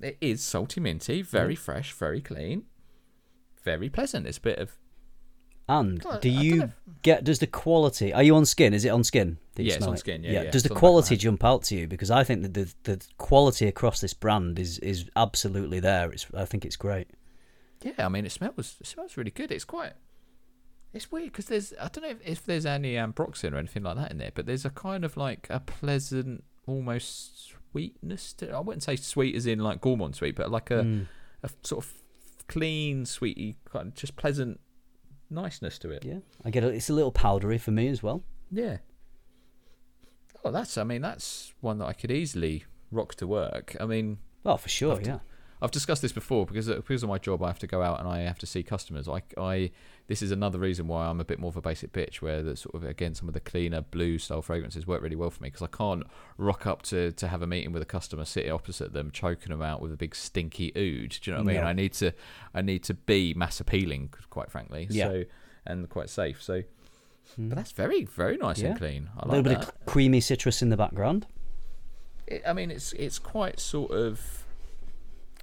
[0.00, 2.64] it is salty minty, very fresh, very clean,
[3.62, 4.26] very pleasant.
[4.26, 4.76] It's a bit of
[5.68, 7.24] And God, do you get?
[7.24, 8.12] Does the quality?
[8.12, 8.74] Are you on skin?
[8.74, 9.38] Is it on skin?
[9.54, 9.98] that Yeah, it's on it?
[9.98, 11.86] skin, yeah, yeah, Does the on the back of my quality jump out to you?
[11.86, 16.10] Because I think that the the quality across this brand is is absolutely there.
[16.12, 17.08] It's I think it's great.
[17.82, 17.92] yeah.
[18.04, 19.50] I mean, it smells it smells really good.
[19.50, 19.92] It's quite
[20.92, 23.96] it's weird because there's I don't know if, if there's any ambroxan or anything like
[23.96, 28.50] that in there, but there's a kind of like a pleasant, almost sweetness to.
[28.50, 31.06] I wouldn't say sweet as in like gourmand sweet, but like a, Mm.
[31.42, 31.92] a sort of
[32.48, 34.60] clean, sweety, kind of just pleasant
[35.34, 36.04] niceness to it.
[36.04, 36.74] Yeah, I get it.
[36.74, 38.22] It's a little powdery for me as well.
[38.50, 38.78] Yeah.
[40.44, 40.76] Oh, that's.
[40.78, 43.76] I mean, that's one that I could easily rock to work.
[43.80, 44.96] I mean, Oh, for sure.
[44.96, 45.18] I've Yeah.
[45.64, 47.98] I've discussed this before because uh, because of my job, I have to go out
[47.98, 49.08] and I have to see customers.
[49.08, 49.70] I, I
[50.06, 52.16] this is another reason why I'm a bit more of a basic bitch.
[52.16, 55.30] Where the sort of again some of the cleaner blue style fragrances work really well
[55.30, 56.04] for me because I can't
[56.38, 59.62] rock up to to have a meeting with a customer, sit opposite them, choking them
[59.62, 61.18] out with a big stinky oud.
[61.22, 61.62] Do you know what I mean?
[61.62, 61.68] No.
[61.68, 62.12] I need to
[62.54, 64.86] I need to be mass appealing, quite frankly.
[64.90, 65.06] Yeah.
[65.08, 65.24] So
[65.66, 66.42] and quite safe.
[66.42, 66.62] So.
[67.36, 67.48] Hmm.
[67.48, 68.68] But that's very, very nice Yeah.
[68.70, 69.10] and clean.
[69.16, 69.68] Like a little bit that.
[69.68, 71.26] of creamy citrus in the background.
[72.26, 74.43] it, I mean, it's it's quite sort of.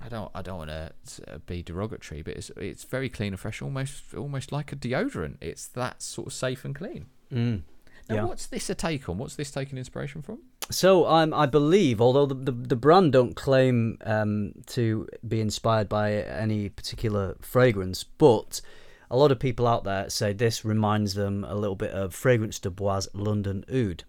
[0.04, 3.62] I don't I don't want to be derogatory, but it's it's very clean and fresh,
[3.62, 5.38] almost almost like a deodorant.
[5.42, 7.06] It's that sort of safe and clean.
[7.32, 7.62] Mm.
[8.10, 8.24] Now, Yeah.
[8.26, 9.18] what's this a take on?
[9.20, 10.40] What's this taking inspiration from?
[10.72, 15.88] So um, I believe, although the, the, the brand don't claim um, to be inspired
[15.88, 18.62] by any particular fragrance, but
[19.10, 22.58] a lot of people out there say this reminds them a little bit of Fragrance
[22.60, 24.04] de Bois London Oud.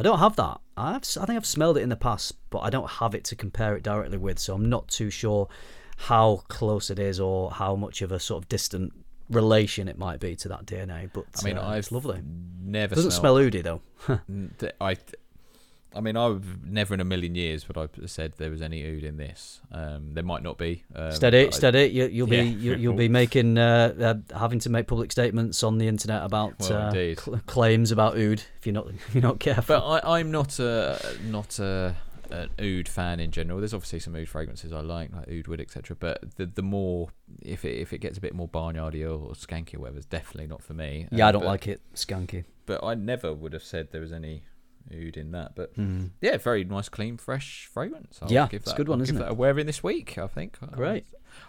[0.00, 0.60] I don't have that.
[0.78, 3.36] I've, I think I've smelled it in the past, but I don't have it to
[3.36, 5.46] compare it directly with, so I'm not too sure
[5.98, 8.94] how close it is or how much of a sort of distant
[9.28, 11.10] relation it might be to that DNA.
[11.12, 12.22] But I mean, uh, it's lovely.
[12.62, 14.70] Never Doesn't smelled- smell oudy though.
[14.80, 14.96] I,
[15.94, 19.02] I mean, I've never in a million years would I said there was any oud
[19.02, 19.60] in this.
[19.72, 20.84] Um, there might not be.
[20.94, 21.86] Um, steady, I- steady.
[21.86, 22.42] You, you'll Yeah.
[22.42, 23.94] be you, you'll be making uh,
[24.32, 28.14] uh, having to make public statements on the internet about Well, uh, cl- claims about
[28.16, 29.78] oud if you're not if you're not careful.
[29.80, 31.96] But I, I'm not a not a
[32.30, 33.58] an oud fan in general.
[33.58, 35.96] There's obviously some oud fragrances I like, like oud wood, etc.
[35.98, 37.08] But the the more
[37.42, 40.06] if it if it gets a bit more barnyardy or, or skanky or whatever, it's
[40.06, 41.08] definitely not for me.
[41.10, 42.44] yeah, I Um, don't but- like it skanky.
[42.66, 44.44] But I never would have said there was any
[44.92, 45.54] oud in that.
[45.54, 46.10] But Mm.
[46.20, 48.18] yeah, very nice, clean, fresh fragrance.
[48.22, 49.24] I'll Yeah, give it's a good one, I'll isn't give it?
[49.24, 50.58] That a wearing this week, I think.
[50.72, 51.06] Great.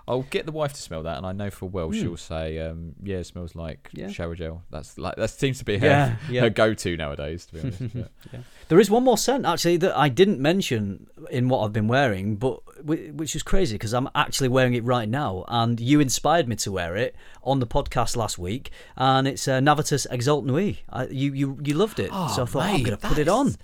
[0.07, 1.93] I'll get the wife to smell that, and I know for well Hmm.
[1.93, 4.09] she'll say, um, "Yeah, it smells like Yeah.
[4.09, 6.41] shower gel." That's like that seems to be her Yeah, yeah.
[6.41, 7.45] her go-to nowadays.
[7.47, 8.11] To be honest, But-
[8.69, 12.37] There is one more scent actually that I didn't mention in what I've been wearing,
[12.37, 16.55] but which is crazy because I'm actually wearing it right now, and you inspired me
[16.57, 20.77] to wear it on the podcast last week, and it's uh, Navitus Exalt Nuit.
[20.89, 23.17] I, you you you loved it, Oh, so I thought oh, I'm going to put
[23.17, 23.55] it on.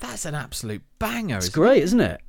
[0.00, 1.36] That's an absolute banger.
[1.36, 2.20] It's isn't great, isn't it?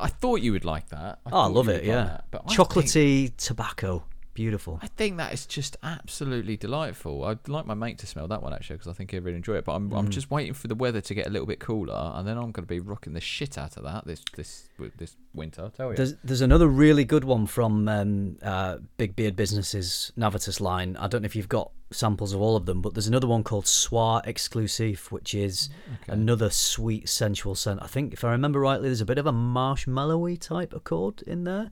[0.00, 1.20] I thought you would like that.
[1.26, 1.76] Oh, I love it.
[1.82, 4.78] like Yeah, but I think- chocolatey tobacco, beautiful.
[4.82, 7.24] I think that is just absolutely delightful.
[7.24, 9.54] I'd like my mate to smell that one actually because I think he'd really enjoy
[9.56, 9.64] it.
[9.64, 10.10] But I'm, I'm Mm.
[10.10, 12.64] just waiting for the weather to get a little bit cooler, and then I'm going
[12.66, 15.64] to be rocking the shit out of that this this this winter.
[15.66, 15.96] I tell you.
[15.96, 20.96] There's there's another really good one from um, uh, Big Beard Businesses Navitus line.
[20.96, 23.42] I don't know if you've got samples of all of them, but there's another one
[23.42, 25.68] called Soir Exclusive, which is
[26.02, 26.12] Okay.
[26.12, 27.80] another sweet sensual scent.
[27.82, 31.44] I think if I remember rightly, there's a bit of a marshmallowy type accord in
[31.44, 31.70] there.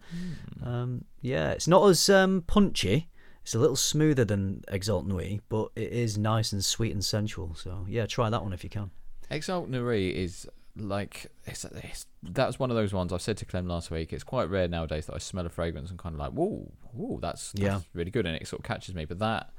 [0.61, 0.69] Hmm.
[0.69, 3.09] Um, yeah, it's not as um, punchy.
[3.43, 7.55] It's a little smoother than Exalt Nuit, but it is nice and sweet and sensual.
[7.55, 8.91] So yeah, try that one if you can.
[9.31, 13.45] Exalt Nuit is like it's, it's that was one of those ones I said to
[13.45, 14.13] Clem last week.
[14.13, 17.19] It's quite rare nowadays that I smell a fragrance and kind of like, whoa, whoa,
[17.21, 17.81] that's, that's Yeah.
[17.95, 19.05] really good, and it sort of catches me.
[19.05, 19.51] But that,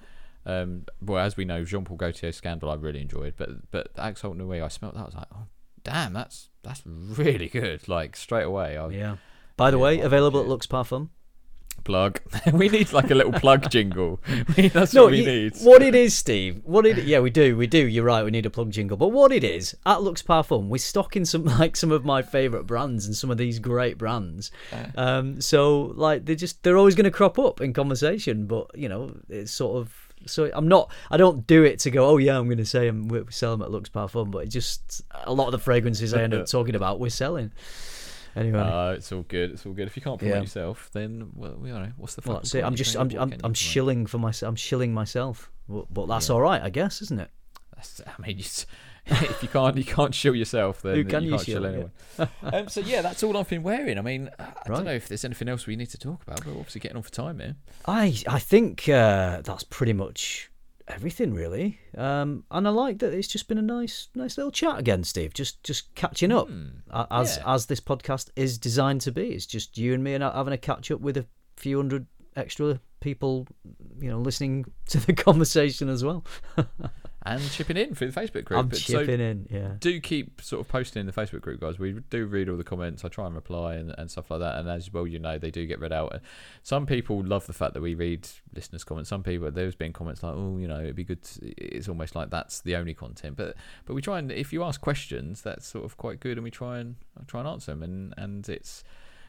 [0.45, 4.35] um, well, as we know, Jean Paul Gaultier Scandal, I really enjoyed, but but Exalt
[4.37, 5.47] Nuit, I smelled that, I was like, oh,
[5.83, 7.87] damn, that's that's really good.
[7.87, 9.17] Like straight away, I Yeah.
[9.55, 10.47] By the Yeah, way, available at.
[10.47, 11.09] Lux Parfum.
[11.87, 12.19] Plug.
[12.53, 14.19] we need like a little plug jingle.
[14.73, 15.53] that's No, what we need.
[15.63, 16.61] what it is, Steve.
[16.63, 17.87] What it yeah, we do, we do.
[17.87, 18.23] You're right.
[18.23, 18.97] We need a plug jingle.
[18.97, 22.65] But what it is at Lux Parfum, we're stocking some like some of my favorite
[22.67, 24.51] brands and some of these great brands.
[24.95, 28.45] Um, so like they just they're always going to crop up in conversation.
[28.45, 29.93] But you know, it's sort of
[30.25, 30.91] so I'm not.
[31.09, 32.05] I don't do it to go.
[32.07, 34.29] Oh yeah, I'm going to say I'm we sell them at Lux Parfum.
[34.31, 37.51] But it just a lot of the fragrances I end up talking about, we're selling.
[38.35, 38.59] Anyway.
[38.59, 39.51] Uh, it's all good.
[39.51, 39.87] It's all good.
[39.87, 40.41] If you can't promote Yeah.
[40.41, 42.59] yourself, then well, you know what's the well, that's it.
[42.61, 42.65] point?
[42.65, 43.57] I'm You just, I'm, what I'm, can you I'm promote?
[43.57, 44.49] shilling for myself.
[44.49, 45.51] I'm shilling myself.
[45.69, 47.29] But, but that's all right, I guess, isn't it?
[47.75, 48.65] That's, I mean, you, s-
[49.05, 50.81] if you can't, you can't shill yourself.
[50.81, 51.91] Then Who can you you can't shill, shill anyone.
[52.43, 53.97] um, so yeah, that's all I've been wearing.
[53.97, 54.65] I mean, I Right.
[54.67, 56.97] don't know if there's anything else we need to talk about, but we're obviously getting
[56.97, 57.55] on for time here.
[57.85, 60.49] I I think uh, that's pretty much
[60.87, 61.79] everything really.
[61.97, 65.33] Um, and I like that it's just been a nice nice little chat again, Steve.
[65.33, 66.49] Just just catching up
[66.89, 67.53] a- as yeah.
[67.53, 69.29] as this podcast is designed to be.
[69.29, 71.25] It's just you and me and having a catch up with a
[71.55, 73.47] few hundred extra people,
[73.99, 76.25] you know, listening to the conversation as well.
[77.33, 78.59] And chipping in through the Facebook group.
[78.59, 79.73] I'm But so chipping in, yeah.
[79.79, 81.77] do keep sort of posting in the Facebook group, guys.
[81.77, 83.03] We do read all the comments.
[83.03, 84.57] I try and reply and, and stuff like that.
[84.57, 86.13] And as well, you know, they do get read out.
[86.13, 86.21] And
[86.63, 89.09] Some people love the fact that we read listeners' comments.
[89.09, 92.15] Some people, there's been comments like, "Oh, you know, it'd be good." To, it's almost
[92.15, 93.35] like that's the only content.
[93.35, 93.55] But
[93.85, 96.51] but we try and if you ask questions, that's sort of quite good, and we
[96.51, 96.95] try and
[97.27, 97.83] try and answer them.
[97.83, 98.83] And and it's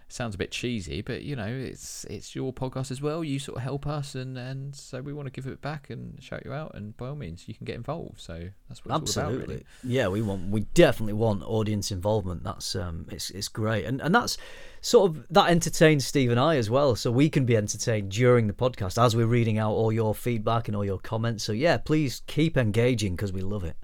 [0.08, 3.22] sounds a bit cheesy, but you know, it's it's your podcast as well.
[3.22, 6.22] You sort of help us, and and so we want to give it back and
[6.22, 6.72] shout you out.
[6.74, 8.20] And by all means, you can get involved.
[8.20, 9.46] So that's what all about, Absolutely.
[9.46, 9.66] really.
[9.84, 12.44] Yeah, we want we definitely want audience involvement.
[12.44, 13.84] That's um it's it's great.
[13.84, 14.38] And and that's
[14.80, 16.96] sort of that entertains Steve and I as well.
[16.96, 20.68] So we can be entertained during the podcast as we're reading out all your feedback
[20.68, 21.44] and all your comments.
[21.44, 23.76] So yeah, please keep engaging because we love it.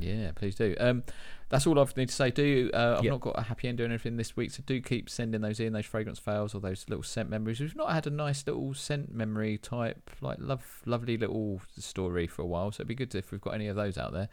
[0.00, 0.74] Yeah, please do.
[0.80, 1.04] Um,
[1.48, 2.30] that's all I've need to say.
[2.30, 3.10] Do uh, I've Yep.
[3.10, 5.72] not got a happy end or anything this week, so do keep sending those in,
[5.72, 7.58] those fragrance fails or those little scent memories.
[7.58, 12.42] We've not had a nice little scent memory type, like love, lovely little story for
[12.42, 14.28] a while, so it'd be good if we've got any of those out there.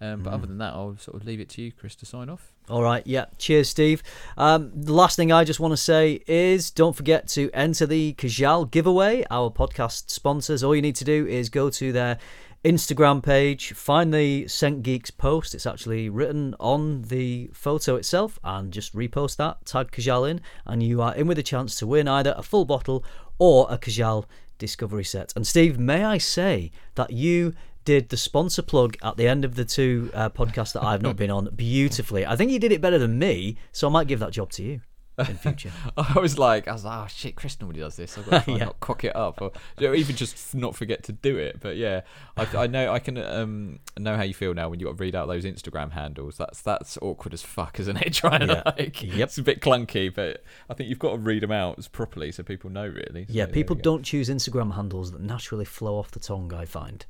[0.00, 2.28] Um, but other than that, I'll sort of leave it to you, Chris, to sign
[2.30, 2.52] off.
[2.70, 3.26] All right, yeah.
[3.36, 4.02] Cheers, Steve.
[4.38, 8.14] Um, the last thing I just want to say is don't forget to enter the
[8.14, 10.62] Kajal giveaway, our podcast sponsors.
[10.62, 12.18] All you need to do is go to their
[12.62, 15.54] Instagram page, find the Scent Geeks post.
[15.54, 20.82] It's actually written on the photo itself, and just repost that, tag Kajal in, and
[20.82, 23.02] you are in with a chance to win either a full bottle
[23.38, 24.26] or a Kajal
[24.58, 25.32] Discovery set.
[25.34, 27.54] And Steve, may I say that you
[27.86, 31.16] did the sponsor plug at the end of the two uh, podcasts that I've not
[31.16, 32.26] been on beautifully.
[32.26, 34.62] I think you did it better than me, so I might give that job to
[34.62, 34.82] you
[35.28, 35.70] in future.
[35.96, 38.16] I was like, I was like, oh shit, Chris normally does this.
[38.16, 40.74] I've got to try and not cock it up, or you know, even just not
[40.74, 41.58] forget to do it.
[41.60, 42.02] But yeah,
[42.36, 45.02] I, I know I can um, know how you feel now when you got to
[45.02, 46.36] read out those Instagram handles.
[46.36, 48.12] That's that's awkward as fuck, isn't it?
[48.14, 48.62] Trying Yeah.
[48.62, 49.28] to like, Yep.
[49.28, 52.42] it's a bit clunky, but I think you've got to read them out properly so
[52.42, 53.26] people know really.
[53.26, 57.04] So Yeah, people don't choose Instagram handles that naturally flow off the tongue, I find.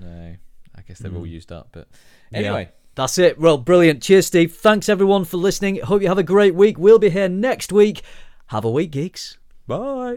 [0.00, 0.34] No,
[0.76, 1.68] I guess they've all used up.
[1.72, 1.88] But
[2.30, 2.66] Yeah.
[2.96, 3.38] That's it.
[3.38, 4.02] Well, brilliant.
[4.02, 4.54] Cheers, Steve.
[4.54, 5.76] Thanks, everyone, for listening.
[5.76, 6.78] Hope you have a great week.
[6.78, 8.02] We'll be here next week.
[8.46, 9.36] Have a week, geeks.
[9.68, 10.16] bye.